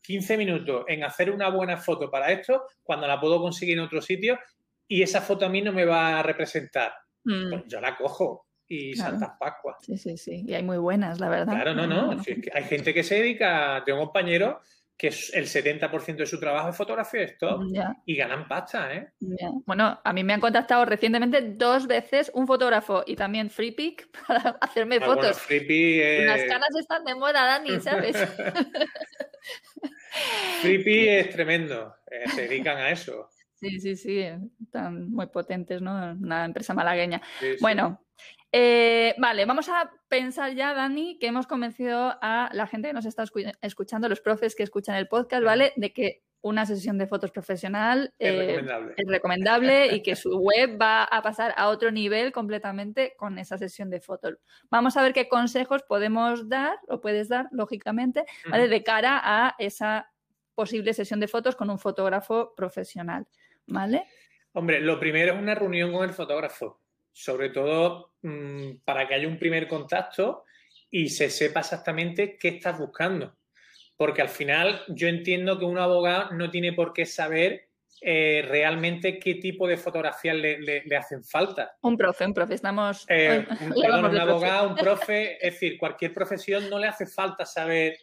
[0.00, 3.84] 15 eh, minutos en hacer una buena foto para esto cuando la puedo conseguir en
[3.84, 4.38] otro sitio
[4.86, 6.92] y esa foto a mí no me va a representar.
[7.24, 7.50] Mm.
[7.50, 9.76] Pues yo la cojo y Santas Pascuas.
[9.80, 10.44] Sí, sí, sí.
[10.46, 11.54] Y hay muy buenas, la verdad.
[11.54, 12.22] Claro, no, no.
[12.52, 14.56] hay gente que se dedica, tengo compañeros
[14.98, 17.60] que el 70% de su trabajo es fotografía esto
[18.04, 19.12] y ganan pasta, ¿eh?
[19.64, 24.58] Bueno, a mí me han contactado recientemente dos veces un fotógrafo y también FreePic para
[24.60, 25.40] hacerme ah, fotos.
[25.48, 28.16] Bueno, Las canas están de moda, Dani, ¿sabes?
[30.62, 33.30] FreePic es tremendo, eh, se dedican a eso.
[33.54, 34.24] Sí, sí, sí,
[34.60, 35.92] están muy potentes, ¿no?
[36.20, 37.22] Una empresa malagueña.
[37.60, 38.04] bueno,
[38.52, 43.06] eh, vale, vamos a pensar ya, Dani, que hemos convencido a la gente que nos
[43.06, 43.24] está
[43.62, 45.72] escuchando, los profes que escuchan el podcast, ¿vale?
[45.76, 48.94] De que una sesión de fotos profesional Es eh, recomendable.
[48.96, 53.58] es recomendable y que su web va a pasar a otro nivel completamente con esa
[53.58, 54.38] sesión de fotos.
[54.70, 58.68] Vamos a ver qué consejos podemos dar o puedes dar, lógicamente, ¿vale?
[58.68, 60.12] De cara a esa
[60.54, 63.26] posible sesión de fotos con un fotógrafo profesional.
[63.66, 64.06] ¿Vale?
[64.52, 66.80] Hombre, lo primero es una reunión con el fotógrafo,
[67.18, 70.44] sobre todo mm, para que haya un primer contacto
[70.88, 73.36] y se sepa exactamente qué estás buscando.
[73.96, 79.18] Porque al final yo entiendo que un abogado no tiene por qué saber eh, realmente
[79.18, 81.76] qué tipo de fotografías le, le- le hacen falta.
[81.82, 83.04] Un profe, un profe, estamos...
[83.08, 87.44] Eh, un, perdón, un abogado, un profe, es decir, cualquier profesión no le hace falta
[87.44, 87.98] saber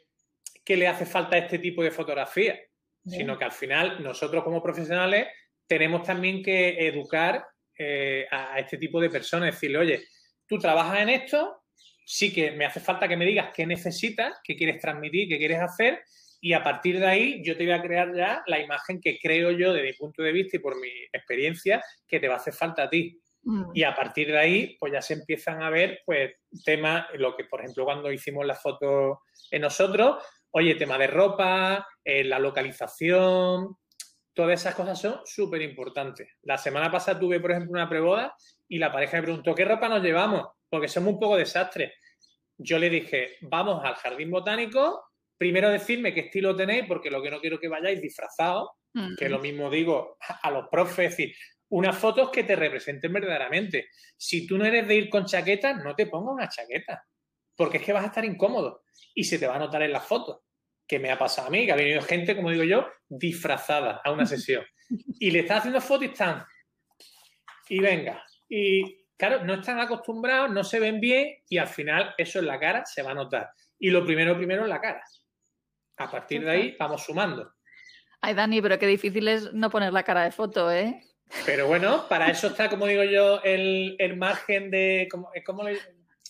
[0.66, 2.60] qué le hace falta a este tipo de fotografía,
[3.04, 3.20] Bien.
[3.22, 5.28] sino que al final nosotros como profesionales
[5.66, 7.46] tenemos también que educar
[7.78, 10.04] eh, a este tipo de personas, decirle, oye,
[10.48, 11.64] tú trabajas en esto,
[12.06, 15.60] sí que me hace falta que me digas qué necesitas, qué quieres transmitir, qué quieres
[15.60, 16.04] hacer,
[16.42, 19.52] y a partir de ahí yo te voy a crear ya la imagen que creo
[19.52, 22.54] yo, desde mi punto de vista y por mi experiencia, que te va a hacer
[22.54, 23.20] falta a ti.
[23.44, 23.72] Mm.
[23.74, 26.34] Y a partir de ahí, pues ya se empiezan a ver, pues,
[26.64, 31.88] temas, lo que, por ejemplo, cuando hicimos la foto en nosotros, oye, tema de ropa,
[32.04, 33.76] eh, la localización,
[34.36, 36.28] todas esas cosas son súper importantes.
[36.44, 38.36] La semana pasada tuve, por ejemplo, una preboda
[38.68, 40.46] y la pareja me preguntó, ¿qué ropa nos llevamos?
[40.70, 41.94] Porque somos un poco desastres.
[42.58, 45.04] Yo le dije, vamos al jardín botánico,
[45.38, 49.16] primero decirme qué estilo tenéis, porque lo que no quiero que vayáis disfrazados, Mm.
[49.18, 51.36] que lo mismo digo a los profes, es decir,
[51.68, 53.90] unas fotos que te representen verdaderamente.
[54.16, 57.04] Si tú no eres de ir con chaqueta, no te pongas una chaqueta,
[57.58, 60.06] porque es que vas a estar incómodo y se te va a notar en las
[60.06, 60.44] fotos,
[60.88, 64.12] que me ha pasado a mí, que ha venido gente, como digo yo, disfrazada a
[64.12, 64.64] una sesión.
[65.20, 66.46] Y le estás haciendo fotos y están,
[67.70, 72.40] y venga, y claro, no están acostumbrados, no se ven bien y al final eso
[72.40, 73.50] en la cara se va a notar.
[73.80, 75.04] Y lo primero, primero en la cara.
[75.98, 77.52] A partir de ahí vamos sumando.
[78.22, 81.02] Ay, Dani, pero qué difícil es no poner la cara de foto, ¿eh?
[81.46, 85.08] Pero bueno, para eso está, como digo yo, el, el margen de.
[85.10, 85.80] ¿Cómo, cómo le,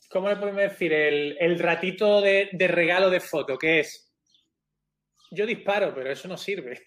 [0.09, 0.93] cómo le podemos decir?
[0.93, 4.04] El, el ratito de, de regalo de foto, que es.
[5.35, 6.81] Yo disparo, pero eso no sirve.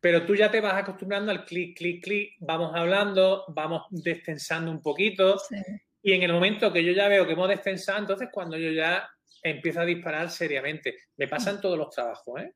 [0.00, 4.80] Pero tú ya te vas acostumbrando al clic, clic, clic, vamos hablando, vamos destensando un
[4.80, 5.38] poquito.
[5.38, 5.56] Sí.
[6.02, 9.08] Y en el momento que yo ya veo que hemos destensado, entonces cuando yo ya
[9.42, 10.96] empiezo a disparar seriamente.
[11.16, 12.52] Me pasan todos los trabajos, ¿eh?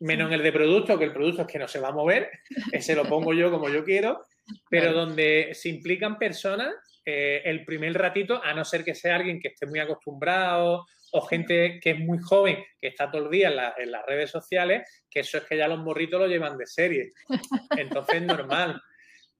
[0.00, 2.28] Menos en el de producto, que el producto es que no se va a mover,
[2.72, 4.24] ese lo pongo yo como yo quiero,
[4.68, 6.74] pero donde se implican personas,
[7.04, 10.84] eh, el primer ratito, a no ser que sea alguien que esté muy acostumbrado
[11.16, 14.04] o gente que es muy joven, que está todo el día en, la- en las
[14.04, 17.12] redes sociales, que eso es que ya los morritos lo llevan de serie.
[17.78, 18.82] Entonces, normal.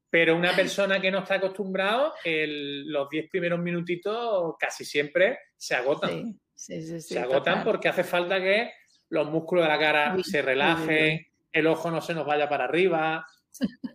[0.08, 5.74] Pero una persona que no está acostumbrado, el- los 10 primeros minutitos casi siempre se
[5.74, 6.10] agotan.
[6.54, 7.64] Sí, sí, sí, sí, se agotan total.
[7.64, 8.70] porque hace falta que
[9.08, 13.26] los músculos de la cara se relajen, el ojo no se nos vaya para arriba.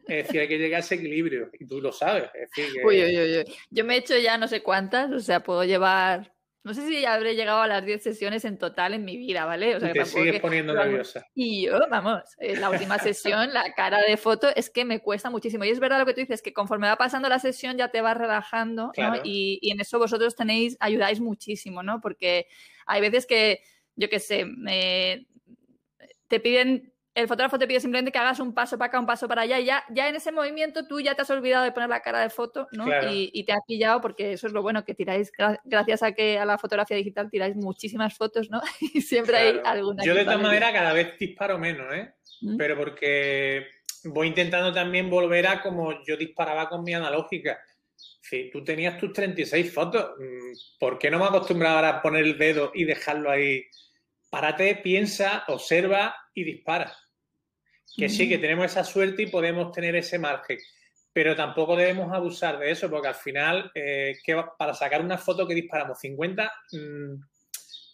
[0.07, 1.49] Es decir, hay que llegar a ese equilibrio.
[1.57, 2.29] Y tú lo sabes.
[2.33, 3.55] Es decir, que- Uy, uy, uy, uy.
[3.69, 6.33] Yo me he hecho ya no sé cuántas, o sea, puedo llevar.
[6.63, 9.45] No sé si ya habré llegado a las 10 sesiones en total en mi vida,
[9.45, 9.77] ¿vale?
[9.77, 10.87] O sea, y te sigues que- poniendo vamos.
[10.87, 11.25] nerviosa.
[11.33, 15.29] Y yo, vamos, en la última sesión, la cara de foto es que me cuesta
[15.29, 15.63] muchísimo.
[15.63, 18.01] Y es verdad lo que tú dices, que conforme va pasando la sesión ya te
[18.01, 19.13] vas relajando, ¿no?
[19.23, 22.01] Y en eso vosotros tenéis, ayudáis muchísimo, ¿no?
[22.01, 22.47] Porque
[22.85, 23.61] hay veces que,
[23.95, 25.27] yo qué sé, me-
[26.27, 29.27] te piden, el fotógrafo te pide simplemente que hagas un paso para acá, un paso
[29.27, 31.89] para allá, y ya, ya en ese movimiento tú ya te has olvidado de poner
[31.89, 32.85] la cara de foto, ¿no?
[32.85, 33.11] Claro.
[33.11, 36.13] Y, y te has pillado, porque eso es lo bueno, que tiráis, gra- gracias a
[36.13, 38.61] que a la fotografía digital tiráis muchísimas fotos, ¿no?
[38.93, 39.67] Y siempre hay Claro.
[39.69, 40.03] alguna.
[40.03, 42.13] Yo de todas maneras cada vez disparo menos, ¿eh?
[42.41, 42.57] ¿Mm?
[42.57, 43.67] Pero porque
[44.05, 47.59] voy intentando también volver a como yo disparaba con mi analógica.
[48.21, 52.23] Si tú tenías tus 36 fotos, mm, ¿por qué no me acostumbrado ahora a poner
[52.23, 53.63] el dedo y dejarlo ahí?
[54.29, 56.95] Párate, piensa, observa y dispara.
[57.97, 60.57] Que sí, que tenemos esa suerte y podemos tener ese margen.
[61.11, 65.47] Pero tampoco debemos abusar de eso, porque al final, eh, que para sacar una foto
[65.47, 67.13] que disparamos 50, mm,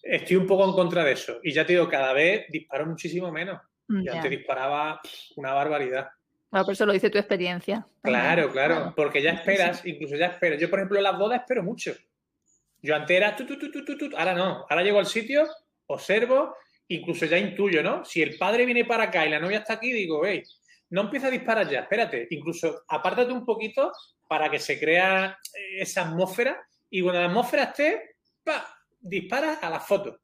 [0.04, 1.40] estoy un poco en contra de eso.
[1.42, 3.62] Y ya te digo, cada vez disparo muchísimo menos.
[3.88, 4.14] Mm, Y ya.
[4.14, 5.00] antes disparaba
[5.38, 6.10] una barbaridad.
[6.52, 7.86] Bueno, por eso lo dice tu experiencia.
[8.02, 8.94] Claro, claro, Claro.
[8.96, 10.60] porque ya Sí, esperas, incluso ya esperas.
[10.60, 11.94] Yo, por ejemplo, en las bodas espero mucho.
[12.82, 14.66] Yo antes era tu, tu, tu, tu, tu, tu, ahora no.
[14.70, 15.48] Ahora llego al sitio,
[15.88, 16.56] observo,
[16.88, 18.06] incluso ya intuyo, ¿no?
[18.06, 20.44] Si el padre viene para acá y la novia está aquí, digo, hey,
[20.90, 22.28] no empieza a disparar ya, espérate.
[22.30, 23.92] Incluso apártate un poquito
[24.28, 28.66] para que se crea eh, esa atmósfera y cuando la atmósfera esté, ¡pa!
[29.00, 30.20] disparas a las fotos.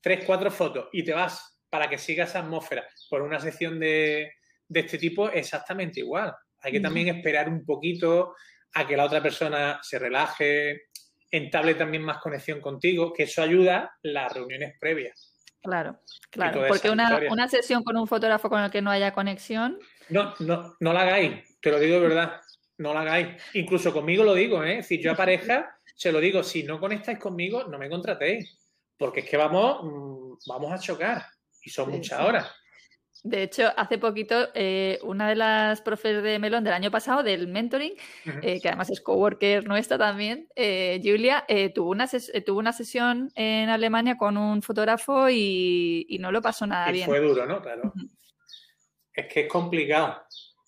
[0.00, 2.86] Tres, cuatro fotos y te vas para que siga esa atmósfera.
[3.08, 4.32] Por una sección de,
[4.68, 6.34] de este tipo, exactamente igual.
[6.60, 8.34] Hay que también esperar un poquito
[8.74, 10.88] a que la otra persona se relaje,
[11.30, 15.33] entable también más conexión contigo, que eso ayuda las reuniones previas.
[15.64, 15.98] Claro,
[16.30, 16.62] claro.
[16.68, 19.78] Porque una, una, sesión con un fotógrafo con el que no haya conexión.
[20.10, 22.40] No, no, no la hagáis, te lo digo de verdad.
[22.76, 23.42] No la hagáis.
[23.54, 24.82] Incluso conmigo lo digo, ¿eh?
[24.82, 28.58] Si yo a pareja se lo digo, si no conectáis conmigo, no me contratéis.
[28.98, 31.24] Porque es que vamos, mm, vamos a chocar.
[31.62, 32.52] Y son muchas horas.
[33.24, 37.48] De hecho, hace poquito, eh, una de las profes de Melón del año pasado, del
[37.48, 37.94] mentoring,
[38.42, 42.06] eh, que además es coworker nuestra también, eh, Julia, tuvo, una
[42.44, 47.06] tuvo una sesión en Alemania con un fotógrafo y, no lo pasó nada y bien.
[47.06, 47.62] Fue duro, ¿no?
[47.62, 47.94] Claro.
[49.10, 50.22] Es que es complicado,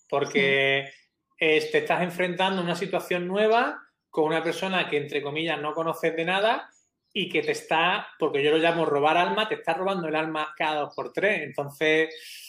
[0.08, 0.90] porque
[1.38, 6.16] te estás enfrentando a una situación nueva con una persona que, entre comillas, no conoces
[6.16, 6.70] de nada
[7.12, 10.54] y que te está, porque yo lo llamo robar alma, te está robando el alma
[10.56, 11.42] cada dos por tres.
[11.42, 12.44] Entonces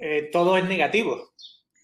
[0.00, 1.32] eh, todo es negativo.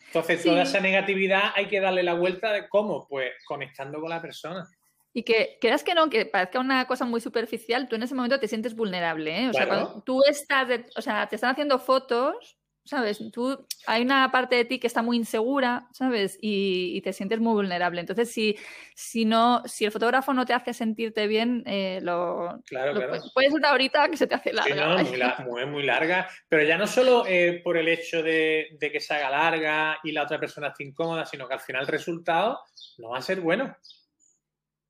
[0.06, 4.22] Entonces, toda esa negatividad hay que darle la vuelta de cómo, pues conectando con la
[4.22, 4.64] persona.
[5.12, 8.38] Y que creas que no, que parezca una cosa muy superficial, tú en ese momento
[8.38, 9.48] te sientes vulnerable, ¿eh?
[9.48, 13.18] O sea, cuando tú estás, o sea, te están haciendo fotos ¿sabes?
[13.32, 16.38] Tú, hay una parte de ti que está muy insegura, ¿sabes?
[16.40, 18.00] Y, te sientes muy vulnerable.
[18.00, 18.56] Entonces, si,
[18.94, 22.94] si no, si el fotógrafo no te hace sentirte bien, eh, lo, claro,
[23.32, 25.04] Puede, ser una horita que se te hace larga.
[25.04, 26.28] Sí, no, muy, muy, larga.
[26.48, 30.22] Pero ya no solo eh, por el hecho de, que se haga larga y la
[30.22, 32.60] otra persona esté incómoda, sino que al final el resultado
[32.98, 33.76] no va a ser bueno.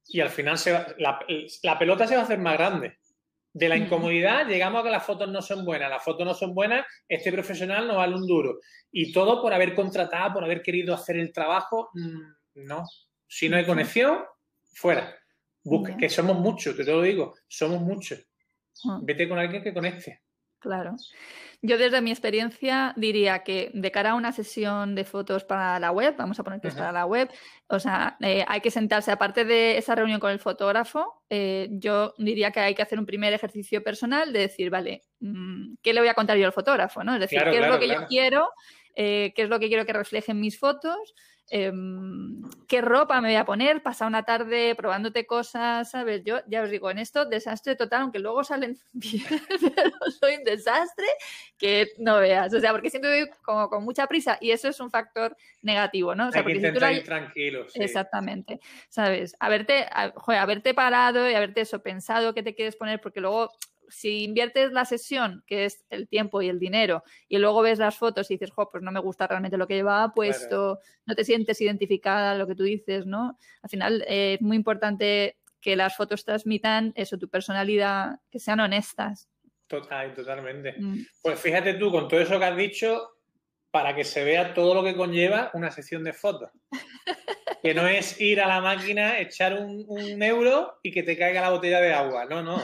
[0.07, 1.19] Y al final se la,
[1.63, 2.99] la pelota se va a hacer más grande.
[3.55, 5.89] De la incomodidad llegamos a que las fotos no son buenas.
[5.89, 8.59] Las fotos no son buenas, este profesional no vale un duro.
[8.91, 11.89] Y todo por haber contratado, por haber querido hacer el trabajo.
[11.95, 12.83] Mm, no.
[13.29, 14.25] Si no hay conexión,
[14.75, 15.17] fuera.
[15.63, 18.27] Busca, que somos muchos, te lo digo, somos muchos.
[18.87, 18.99] Ah.
[19.01, 20.23] Vete con alguien que conecte.
[20.65, 20.97] Claro.
[21.61, 25.93] Yo desde mi experiencia diría que de cara a una sesión de fotos para la
[25.93, 27.31] web, vamos a poner que es para la web,
[27.69, 32.15] o sea, eh, hay que sentarse, aparte de esa reunión con el fotógrafo, eh, yo
[32.17, 36.01] diría que hay que hacer un primer ejercicio personal de decir, vale, mm, ¿qué le
[36.01, 37.05] voy a contar yo al fotógrafo?
[37.05, 37.15] ¿no?
[37.15, 38.51] Es decir, ¿qué es lo que yo quiero?
[38.95, 41.15] Eh, ¿Qué es lo que quiero que reflejen mis fotos?
[41.51, 46.23] Em, qué ropa me voy a poner, pasar una tarde probándote cosas, ¿sabes?
[46.25, 49.25] Yo ya os digo, en esto desastre total, aunque luego salen bien,
[49.75, 51.07] pero soy un desastre
[51.59, 54.81] que no veas, o sea, porque siempre voy como con mucha prisa y eso es
[54.81, 56.29] un factor negativo, ¿no?
[56.29, 57.67] O sea, Hay que intentar ir tranquilo.
[57.75, 59.37] Exactamente, ¿sabes?
[59.39, 63.51] Haberte, joder, haberte parado y haberte eso pensado qué te quieres poner, porque luego
[63.89, 67.97] si inviertes la sesión, que es el tiempo y el dinero, y luego ves las
[67.97, 71.25] fotos y dices, jo, pues no me gusta realmente lo que llevaba puesto, no te
[71.25, 73.39] sientes identificada lo que tú dices, ¿no?
[73.63, 78.61] Al final eh, es muy importante que las fotos transmitan eso, tu personalidad, que sean
[78.61, 79.29] honestas.
[79.67, 80.75] Total, totalmente.
[80.79, 81.07] Mm.
[81.23, 83.17] Pues fíjate tú, con todo eso que has dicho,
[83.71, 86.51] para que se vea todo lo que conlleva una sesión de fotos.
[87.63, 91.41] que no es ir a la máquina, echar un, un euro y que te caiga
[91.41, 92.27] la botella de agua.
[92.27, 92.63] No, no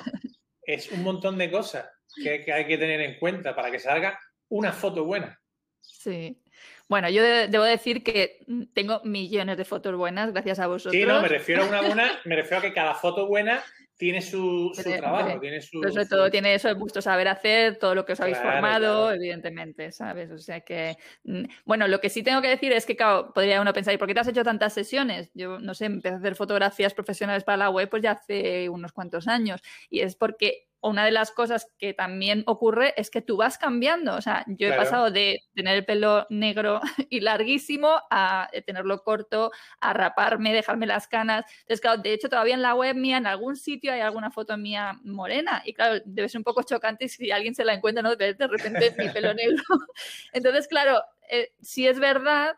[0.74, 4.72] es un montón de cosas que, hay que tener en cuenta para que salga una
[4.72, 5.40] foto buena.
[5.80, 6.42] Sí.
[6.88, 11.00] Bueno, yo debo decir que tengo millones de fotos buenas gracias a vosotros.
[11.00, 13.62] Sí, no, me refiero a una buena, me refiero a que cada foto buena
[14.00, 15.82] tiene su, trabajo, tiene su...
[15.82, 19.92] sobre todo tiene eso de gusto saber hacer, todo lo que os habéis formado, evidentemente,
[19.92, 20.30] ¿sabes?
[20.30, 23.60] O sea que, mm, bueno, lo que sí tengo que decir es que, claro, podría
[23.60, 25.30] uno pensar, ¿y por qué te has hecho tantas sesiones?
[25.34, 28.92] Yo, no sé, empecé a hacer fotografías profesionales para la web pues ya hace unos
[28.92, 29.60] cuantos años
[29.90, 34.14] y es porque una de las cosas que también ocurre es que tú vas cambiando.
[34.14, 39.50] O sea, yo he pasado de tener el pelo negro y larguísimo a tenerlo corto,
[39.80, 41.44] a raparme, dejarme las canas.
[41.60, 44.56] Entonces, claro, de hecho, todavía en la web mía, en algún sitio hay alguna foto
[44.56, 45.62] mía morena.
[45.64, 48.16] Y claro, debe ser un poco chocante si alguien se la encuentra, ¿no?
[48.16, 49.62] De, de repente mi pelo negro.
[50.32, 52.56] Entonces, claro, eh, si es verdad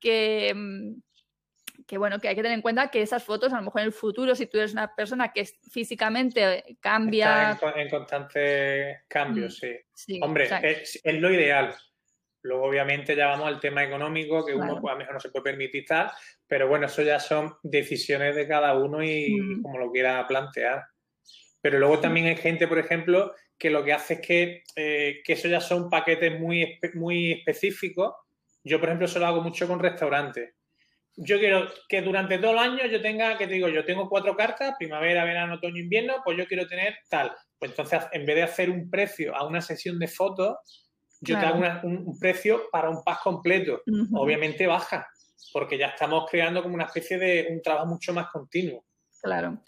[0.00, 1.00] que mm,
[1.88, 3.86] que bueno, que hay que tener en cuenta que esas fotos, a lo mejor en
[3.86, 7.52] el futuro, si tú eres una persona que físicamente cambia.
[7.52, 10.20] Está en, constantes cambios, mm, sí.
[10.22, 11.74] Hombre, es, lo ideal.
[12.42, 15.30] Luego, obviamente, ya vamos al tema económico, que uno pues, a lo mejor no se
[15.30, 16.10] puede permitir tal,
[16.46, 19.62] pero bueno, eso ya son decisiones de cada uno y, mm.
[19.62, 20.84] como lo quiera plantear.
[21.62, 25.32] Pero luego también hay gente, por ejemplo, que lo que hace es que, eh, que
[25.32, 28.12] eso ya son paquetes muy, muy específicos.
[28.62, 30.57] Yo, por ejemplo, eso lo hago mucho con restaurantes
[31.20, 34.36] yo quiero que durante todo el año yo tenga, que te digo, yo tengo cuatro
[34.36, 37.32] cartas, primavera, verano, otoño, invierno, pues yo quiero tener tal.
[37.58, 40.56] Pues entonces, en vez de hacer un precio a una sesión de fotos,
[41.20, 43.82] yo te hago un, precio para un pack completo.
[44.12, 45.08] Obviamente baja,
[45.52, 48.84] porque ya estamos creando como una especie de un trabajo mucho más continuo.
[49.20, 49.60] Claro.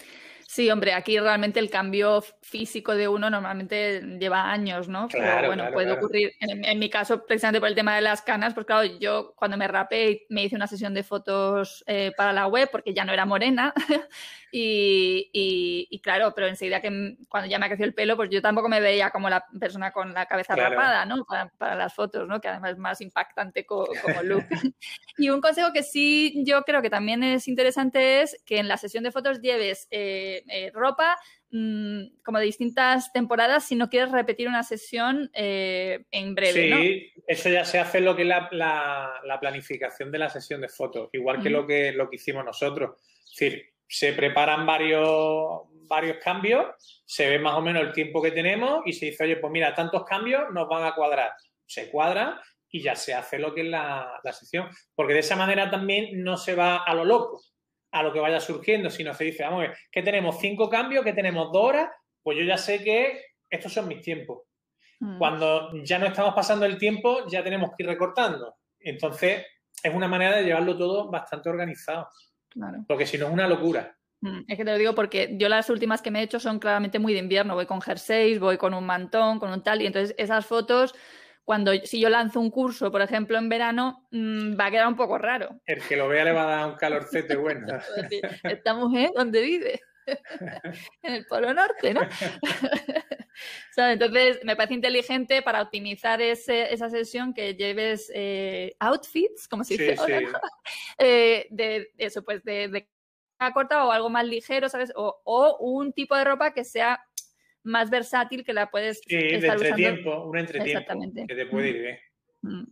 [0.51, 5.07] Sí, hombre, aquí realmente el cambio físico de uno normalmente lleva años, ¿no?
[5.09, 6.33] Pero bueno, puede ocurrir.
[6.41, 9.69] En, mi caso, precisamente por el tema de las canas, pues claro, yo cuando me
[9.69, 13.25] rapé me hice una sesión de fotos eh, para la web porque ya no era
[13.25, 13.73] morena.
[14.51, 18.81] y, claro, pero enseguida que cuando ya me creció el pelo, pues yo tampoco me
[18.81, 21.25] veía como la persona con la cabeza rapada, ¿no?
[21.57, 22.41] Para, las fotos, ¿no?
[22.41, 23.87] Que además es más impactante como
[24.23, 24.43] look.
[25.17, 28.75] y un consejo que sí yo creo que también es interesante es que en la
[28.75, 31.17] sesión de fotos lleves eh, eh, ropa
[31.51, 36.53] mm, como de distintas temporadas si no quieres repetir una sesión eh, en breve.
[36.53, 41.09] Sí, eso ya se hace lo que es la, planificación de la sesión de fotos,
[41.13, 42.97] igual que, lo que lo que hicimos nosotros.
[43.23, 46.67] Es decir, se preparan varios, varios cambios,
[47.05, 49.75] se ve más o menos el tiempo que tenemos y se dice, oye, pues mira,
[49.75, 51.31] tantos cambios nos van a cuadrar.
[51.65, 54.69] Se cuadra y ya se hace lo que es la, la sesión.
[54.95, 57.41] Porque de esa manera también no se va a lo loco
[57.91, 61.03] a lo que vaya surgiendo, sino se dice, vamos a ver, que tenemos cinco cambios,
[61.03, 61.89] que tenemos dos horas,
[62.23, 64.43] pues yo ya sé que estos son mis tiempos.
[64.99, 65.17] Mm.
[65.17, 68.55] Cuando ya no estamos pasando el tiempo, ya tenemos que ir recortando.
[68.79, 69.45] Entonces,
[69.83, 72.07] es una manera de llevarlo todo bastante organizado.
[72.49, 72.83] Claro.
[72.87, 73.95] Porque si no es una locura.
[74.21, 76.59] Mm, es que te lo digo porque yo las últimas que me he hecho son
[76.59, 77.55] claramente muy de invierno.
[77.55, 80.93] Voy con jerseys, voy con un mantón, con un tal, y entonces esas fotos
[81.43, 84.95] cuando si yo lanzo un curso, por ejemplo, en verano, mm, va a quedar un
[84.95, 85.59] poco raro.
[85.65, 87.67] El que lo vea le va a dar un calorcete bueno.
[88.43, 89.81] Esta mujer, ¿dónde vive?
[91.03, 92.01] en el Polo Norte, ¿no?
[93.77, 99.95] Entonces, me parece inteligente para optimizar esa sesión que lleves eh, outfits, como se dice
[99.97, 100.21] ahora,
[100.97, 102.89] eh, de, eso, pues de, de
[103.53, 104.91] corta o algo más ligero, ¿sabes?
[104.95, 107.03] o, un tipo de ropa que sea
[107.63, 110.93] más versátil que la puedes sí, de entretiempo, un entretiempo
[111.27, 111.99] que te puede ir bien.
[112.41, 112.63] Mm.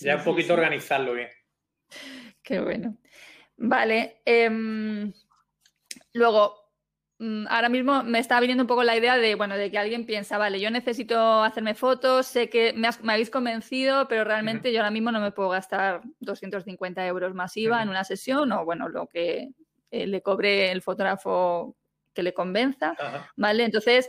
[0.00, 1.28] ya un poquito organizarlo bien.
[2.42, 2.96] Qué bueno.
[3.56, 4.20] Vale.
[4.24, 5.12] Em,
[6.12, 6.54] luego,
[7.18, 10.06] mm, ahora mismo me está viniendo un poco la idea de, bueno, de que alguien
[10.06, 14.90] piensa, vale, yo necesito hacerme fotos, sé que me, habéis convencido, pero realmente yo ahora
[14.90, 19.50] mismo no me puedo gastar 250 euros masiva en una sesión o, bueno, lo que
[19.90, 21.76] eh, le cobre el fotógrafo
[22.12, 22.96] que le convenza,
[23.36, 23.64] ¿vale?
[23.64, 24.08] Entonces,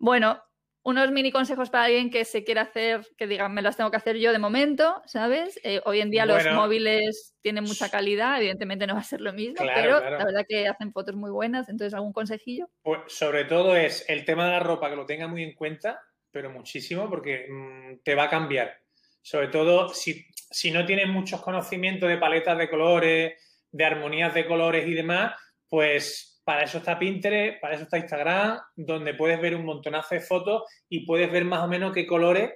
[0.00, 0.42] bueno,
[0.82, 3.98] unos mini consejos para alguien que se quiera hacer, que digan, me las tengo que
[3.98, 5.60] hacer yo de momento, ¿sabes?
[5.62, 9.34] Eh, hoy en día los móviles tienen mucha calidad, evidentemente no va a ser lo
[9.34, 12.70] mismo, pero la verdad que hacen fotos muy buenas, entonces algún consejillo.
[12.82, 16.00] Pues sobre todo es el tema de la ropa, que lo tenga muy en cuenta,
[16.30, 18.80] pero muchísimo, porque mm, te va a cambiar.
[19.20, 24.46] Sobre todo si, si no tienes muchos conocimientos de paletas de colores, de armonías de
[24.46, 25.34] colores y demás,
[25.68, 30.20] pues para eso está Pinterest, para eso está Instagram, donde puedes ver un montonazo de
[30.20, 32.54] fotos y puedes ver más o menos qué colores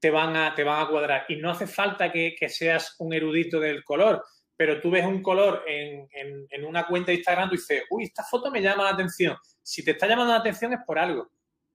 [0.00, 1.26] te van a, te van a cuadrar.
[1.28, 4.24] Y no hace falta que, seas un erudito del color,
[4.56, 6.08] pero tú ves un color en,
[6.64, 9.36] una cuenta de Instagram y dices, uy, esta foto me llama la atención.
[9.62, 11.30] Si te está llamando la atención es por algo,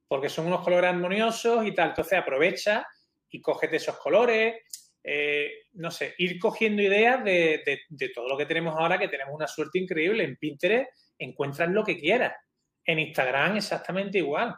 [0.07, 1.89] porque son unos colores armoniosos y tal.
[1.89, 2.87] Entonces aprovecha
[3.29, 4.63] y cógete esos colores.
[5.03, 9.35] Eh, no sé, ir cogiendo ideas de, de todo lo que tenemos ahora, que tenemos
[9.35, 10.89] una suerte increíble en Pinterest
[11.23, 12.33] encuentras lo que quieras.
[12.85, 14.55] En Instagram exactamente igual.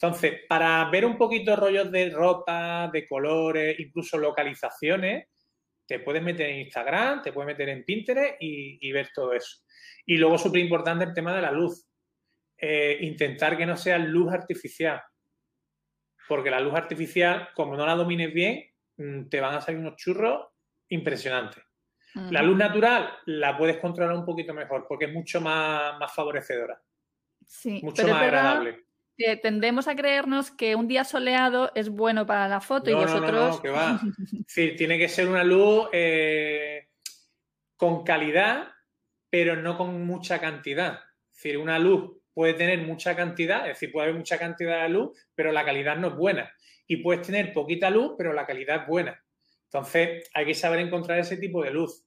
[0.00, 5.28] Entonces, para ver un poquito rollos de ropa, de colores, incluso localizaciones,
[5.86, 9.62] te puedes meter en Instagram, te puedes meter en Pinterest y, ver todo eso.
[10.04, 11.86] Y luego, súper importante, el tema de la luz.
[12.58, 15.00] Eh, intentar que no sea luz artificial.
[16.28, 18.64] Porque la luz artificial, como no la domines bien,
[18.96, 20.48] mm, te van a salir unos churros
[20.88, 21.65] impresionantes.
[22.30, 26.80] La luz natural la puedes controlar un poquito mejor porque es mucho más, más favorecedora.
[27.46, 28.84] Sí, mucho más agradable.
[29.16, 33.32] Que tendemos a creernos que un día soleado es bueno para la foto y vosotros.
[33.32, 34.00] No, no, que va.
[34.46, 36.88] sí, tiene que ser una luz eh,
[37.76, 38.68] con calidad,
[39.30, 41.00] pero no con mucha cantidad.
[41.30, 44.88] Es decir, una luz puede tener mucha cantidad, es decir, puede haber mucha cantidad de
[44.90, 46.52] luz, pero la calidad no es buena.
[46.86, 49.22] Y puedes tener poquita luz, pero la calidad es buena.
[49.76, 52.06] Entonces, hay que saber encontrar ese tipo de luz.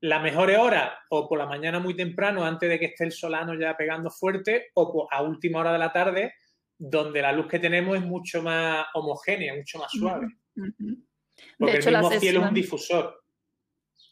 [0.00, 3.58] La mejor hora o por la mañana muy temprano, antes de que esté el solano
[3.58, 6.34] ya pegando fuerte, o a última hora de la tarde,
[6.78, 10.28] donde la luz que tenemos es mucho más homogénea, mucho más suave.
[11.58, 13.24] Porque el mismo cielo es un difusor.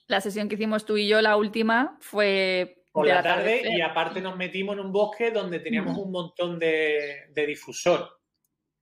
[0.08, 4.20] La sesión que hicimos tú y yo, la última, fue por la, tarde y aparte
[4.20, 8.18] nos metimos en un bosque donde teníamos un montón de, de, difusor.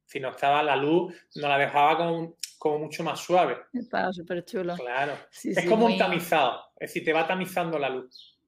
[0.06, 3.58] Si no estaba la luz, nos la dejaba con, como mucho más suave.
[3.74, 4.74] Estaba súper chulo.
[4.76, 5.12] Claro.
[5.44, 8.38] es como un tamizado, es decir, te va tamizando la luz.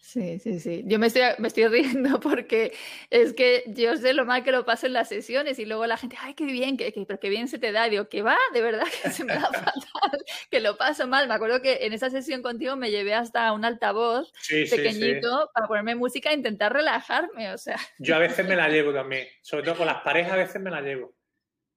[0.00, 0.82] Sí, sí, sí.
[0.86, 2.72] Yo me estoy, me estoy riendo porque
[3.10, 5.98] es que yo sé lo mal que lo paso en las sesiones y luego la
[5.98, 7.86] gente, ay, qué bien, que, pero qué bien se te da.
[7.90, 11.28] digo, que va, de verdad que se me da fatal, que lo paso mal.
[11.28, 15.96] Me acuerdo que en esa sesión contigo me llevé hasta un altavoz pequeñito para ponerme
[15.96, 17.76] música e intentar relajarme, o sea.
[17.98, 20.70] Yo a veces me la llevo también, sobre todo con las parejas a veces me
[20.70, 21.14] la llevo,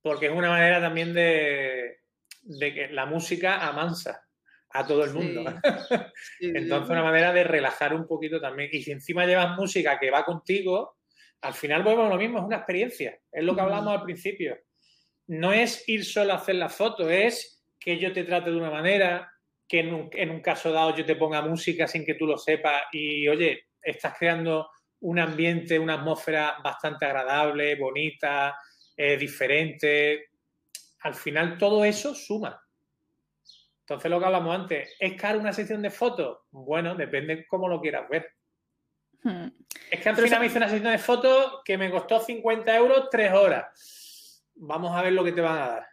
[0.01, 1.99] porque es una manera también de,
[2.41, 4.25] de que la música amansa
[4.71, 5.43] a todo el mundo.
[6.39, 8.69] Entonces, una manera de relajar un poquito también.
[8.71, 10.97] Y si encima llevas música que va contigo,
[11.41, 13.19] al final volvemos a lo mismo, es una experiencia.
[13.31, 14.57] Es lo que hablamos al principio.
[15.27, 18.71] No es ir solo a hacer la foto, es que yo te trate de una
[18.71, 19.31] manera,
[19.67, 22.37] que en un, en un caso dado yo te ponga música sin que tú lo
[22.37, 24.69] sepas y, oye, estás creando
[25.01, 28.57] un ambiente, una atmósfera bastante agradable, bonita,
[29.01, 30.29] eh, diferente.
[30.99, 32.61] Al final todo eso suma.
[33.79, 36.39] Entonces, lo que hablamos antes, ¿es caro una sesión de fotos?
[36.51, 38.33] Bueno, depende cómo lo quieras ver.
[39.23, 39.47] Hmm.
[39.89, 43.07] Es que al final me hice una sesión de fotos que me costó 50 euros
[43.09, 44.43] tres horas.
[44.55, 45.87] Vamos a ver lo que te van a dar.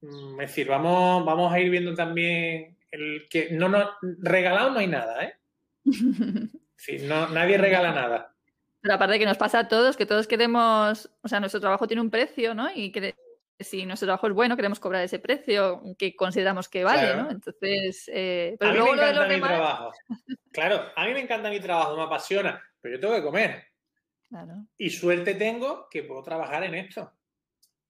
[0.00, 4.78] Mm, es decir, vamos, vamos a ir viendo también el que no nos regalado no
[4.78, 5.36] hay nada, ¿eh?
[6.74, 8.34] Sí, no, nadie regala nada.
[8.82, 12.02] Pero aparte que nos pasa a todos, que todos queremos, o sea, nuestro trabajo tiene
[12.02, 12.68] un precio, ¿no?
[12.74, 13.14] Y que
[13.60, 17.30] si nuestro trabajo es bueno, queremos cobrar ese precio que consideramos que vale, ¿no?
[17.30, 19.92] Entonces, eh, pero a mí me encanta mi trabajo.
[20.52, 23.64] Claro, a mí me encanta mi trabajo, me apasiona, pero yo tengo que comer.
[24.28, 24.66] Claro.
[24.76, 27.12] Y suerte tengo que puedo trabajar en esto.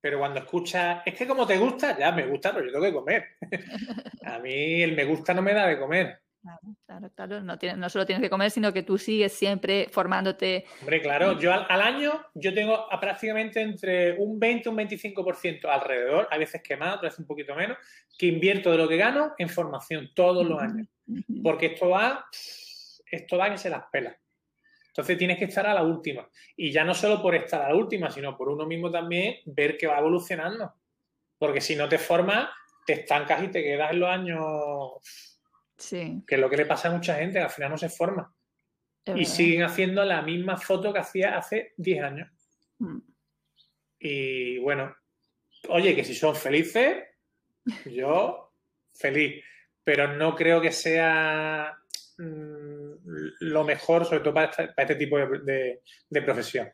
[0.01, 2.93] Pero cuando escuchas, es que como te gusta, ya me gusta, pero yo tengo que
[2.93, 3.25] comer.
[4.27, 6.22] a mí el me gusta no me da de comer.
[6.43, 7.41] Claro, claro, claro.
[7.41, 10.65] No, tiene, no solo tienes que comer, sino que tú sigues siempre formándote.
[10.81, 16.27] Hombre, claro, yo al, año yo tengo prácticamente entre un 20 y un 25% alrededor,
[16.33, 17.79] a veces que más, veces un poquito menos,
[18.19, 20.89] que invierto de lo que gano en formación todos los años.
[21.45, 22.27] Porque esto va,
[23.07, 24.19] esto va que se las pela.
[24.89, 26.29] Entonces tienes que estar a la última.
[26.57, 29.77] Y ya no solo por estar a la última, sino por uno mismo también ver
[29.77, 30.75] que va evolucionando.
[31.39, 32.49] Porque si no te formas,
[32.85, 34.43] te estancas y te quedas en los años
[35.91, 38.35] que es lo que le pasa a mucha gente, al final no se forma.
[39.17, 42.31] y siguen haciendo la misma foto que hacía hace 10 años.
[42.79, 42.99] Mm.
[43.99, 44.95] Y bueno,
[45.69, 47.05] oye, que si son felices,
[47.87, 48.53] yo
[48.95, 49.45] feliz.
[49.85, 51.77] Pero no creo que sea
[52.19, 52.93] mm,
[53.41, 55.81] lo mejor, sobre todo para este, tipo de,
[56.25, 56.69] profesión.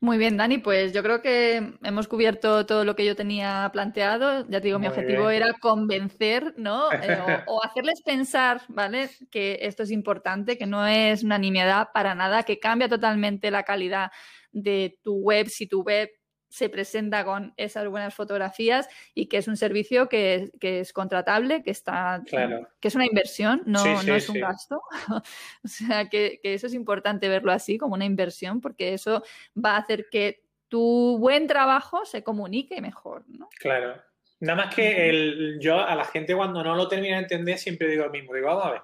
[0.00, 4.46] Muy bien, Dani, pues yo creo que hemos cubierto todo lo que yo tenía planteado.
[4.48, 6.88] Ya te digo, mi objetivo era convencer, ¿no?
[7.04, 9.10] Eh, o, hacerles pensar, ¿vale?
[9.30, 13.62] Que esto es importante, que no es una nimiedad para nada, que cambia totalmente la
[13.62, 14.10] calidad
[14.52, 16.08] de tu web si tu web
[16.54, 21.72] se presenta con esas buenas fotografías y que es un servicio que, es contratable, que
[21.72, 24.80] está que es una inversión, no, no es un gasto.
[25.64, 29.24] o sea que, eso es importante verlo así, como una inversión, porque eso
[29.56, 33.48] va a hacer que tu buen trabajo se comunique mejor, ¿no?
[33.58, 34.00] Claro.
[34.38, 37.88] Nada más que el, yo a la gente cuando no lo termina de entender siempre
[37.88, 38.32] digo lo mismo.
[38.32, 38.82] Digo, vamos a ver.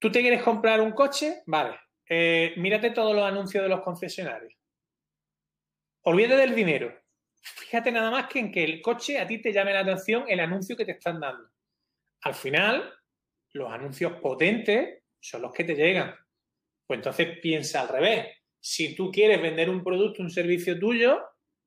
[0.00, 1.42] ¿Tú te quieres comprar un coche?
[1.46, 1.78] Vale.
[2.08, 4.59] Eh, mírate todos los anuncios de los concesionarios
[6.02, 6.98] Olvídate del dinero.
[7.42, 10.40] Fíjate nada más que en que el coche a ti te llame la atención el
[10.40, 11.50] anuncio que te están dando.
[12.22, 12.92] Al final,
[13.52, 16.14] los anuncios potentes son los que te llegan.
[16.86, 18.28] Pues entonces piensa al revés.
[18.58, 21.22] Si tú quieres vender un producto, un servicio tuyo,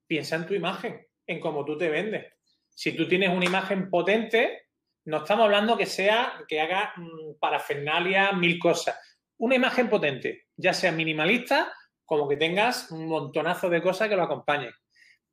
[0.07, 2.34] piensa en tu imagen, en cómo tú te vendes.
[2.69, 4.67] Si tú tienes una imagen potente,
[5.05, 8.97] no estamos hablando que sea, que haga mm, parafernalia, mil cosas.
[9.38, 11.71] Una imagen potente, ya sea minimalista
[12.06, 14.72] como que tengas un montonazo de cosas que lo acompañen.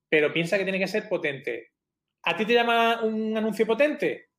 [0.08, 1.72] Pero piensa que tiene que ser potente.
[2.24, 4.30] ¿A ti te llama un anuncio potente?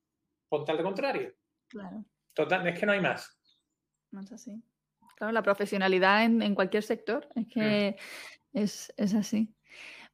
[0.49, 1.33] Ponte al contrario.
[1.67, 2.05] Claro.
[2.33, 3.37] Total, es que no hay más.
[4.11, 4.61] No es así.
[5.15, 7.95] Claro, la profesionalidad en, cualquier sector es que
[8.53, 8.57] mm.
[8.57, 9.53] es, es así.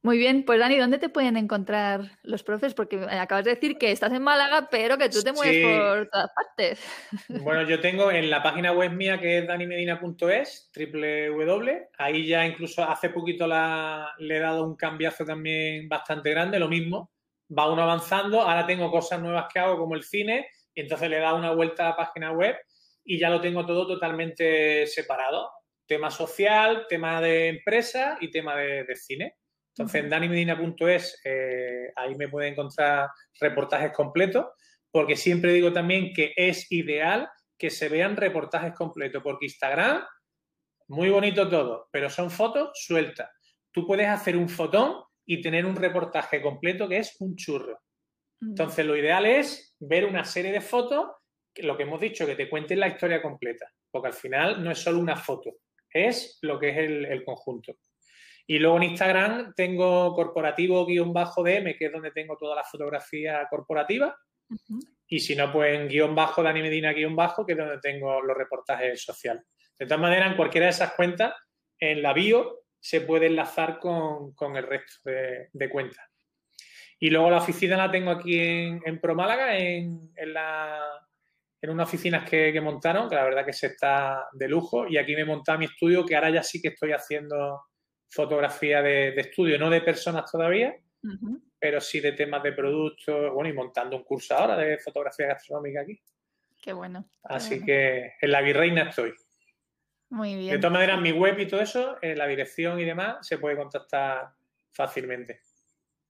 [0.00, 2.72] Muy bien, pues Dani, ¿dónde te pueden encontrar los profes?
[2.72, 6.30] Porque acabas de decir que estás en Málaga, pero que tú te mueves por todas
[6.34, 6.80] partes.
[7.42, 12.46] Bueno, yo tengo en la página web mía que es danimedina.es, triple W, ahí ya
[12.46, 17.10] incluso hace poquito la, le he dado un cambiazo también bastante grande, lo mismo,
[17.56, 21.16] va uno avanzando, ahora tengo cosas nuevas que hago como el cine, y entonces le
[21.16, 22.56] he dado una vuelta a la página web
[23.04, 25.50] y ya lo tengo todo totalmente separado.
[25.86, 29.37] Tema social, tema de empresa y tema de cine.
[29.78, 33.08] Entonces, en danimedina.es, eh, ahí me puede encontrar
[33.40, 34.46] reportajes completos,
[34.90, 40.04] porque siempre digo también que es ideal que se vean reportajes completos, porque Instagram,
[40.88, 43.30] muy bonito todo, pero son fotos sueltas.
[43.70, 47.80] Tú puedes hacer un fotón y tener un reportaje completo que es un churro.
[48.40, 51.06] Entonces, lo ideal es ver una serie de fotos
[51.62, 54.78] lo que hemos dicho, que te cuenten la historia completa, porque al final no es
[54.78, 55.56] solo una foto,
[55.92, 57.76] es lo que es el, conjunto.
[58.50, 64.16] Y luego en Instagram tengo corporativo-dm, que es donde tengo toda la fotografía corporativa.
[65.06, 68.22] Y si no, pues en guion bajo, Dani Medina guion bajo, que es donde tengo
[68.22, 69.44] los reportajes sociales.
[69.78, 71.34] De todas maneras, en cualquiera de esas cuentas,
[71.78, 76.06] en la bio se puede enlazar con, el resto de, cuentas.
[76.98, 80.80] Y luego la oficina la tengo aquí en, en Pro Málaga, en, la,
[81.60, 84.88] en unas oficinas que, montaron, que la verdad que se está de lujo.
[84.88, 87.67] Y aquí me he montado mi estudio, que ahora ya sí que estoy haciendo
[88.08, 90.76] fotografía de, estudio, no de personas todavía,
[91.58, 95.82] pero sí de temas de productos, bueno, y montando un curso ahora de fotografía gastronómica
[95.82, 96.00] aquí.
[96.60, 97.08] Qué bueno.
[97.22, 99.14] Así que en la Virreina estoy.
[100.10, 100.52] Muy bien.
[100.52, 103.56] De todas maneras, mi web y todo eso, en la dirección y demás, se puede
[103.56, 104.30] contactar
[104.70, 105.40] fácilmente.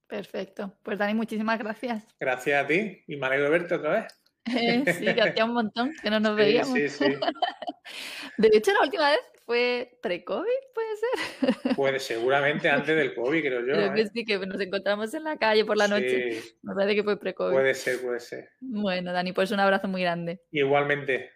[0.07, 0.79] Perfecto.
[0.83, 2.07] Pues Dani, muchísimas gracias.
[2.19, 4.21] Gracias a ti y me alegro de verte otra vez.
[4.99, 6.73] sí, que hacía un montón que no nos veíamos.
[6.73, 7.05] Sí, sí.
[8.39, 10.45] De hecho, la última vez fue pre-COVID,
[10.75, 11.75] puede ser.
[11.77, 13.95] Puede, seguramente antes del COVID, creo yo.
[13.95, 14.11] Que ¿eh?
[14.13, 16.43] sí, que nos encontramos en la calle por la noche.
[16.61, 17.55] Me parece que fue pre-COVID.
[17.55, 18.51] Puede ser, puede ser.
[18.61, 20.43] Bueno, Dani, pues un abrazo muy grande.
[20.51, 21.31] Igualmente.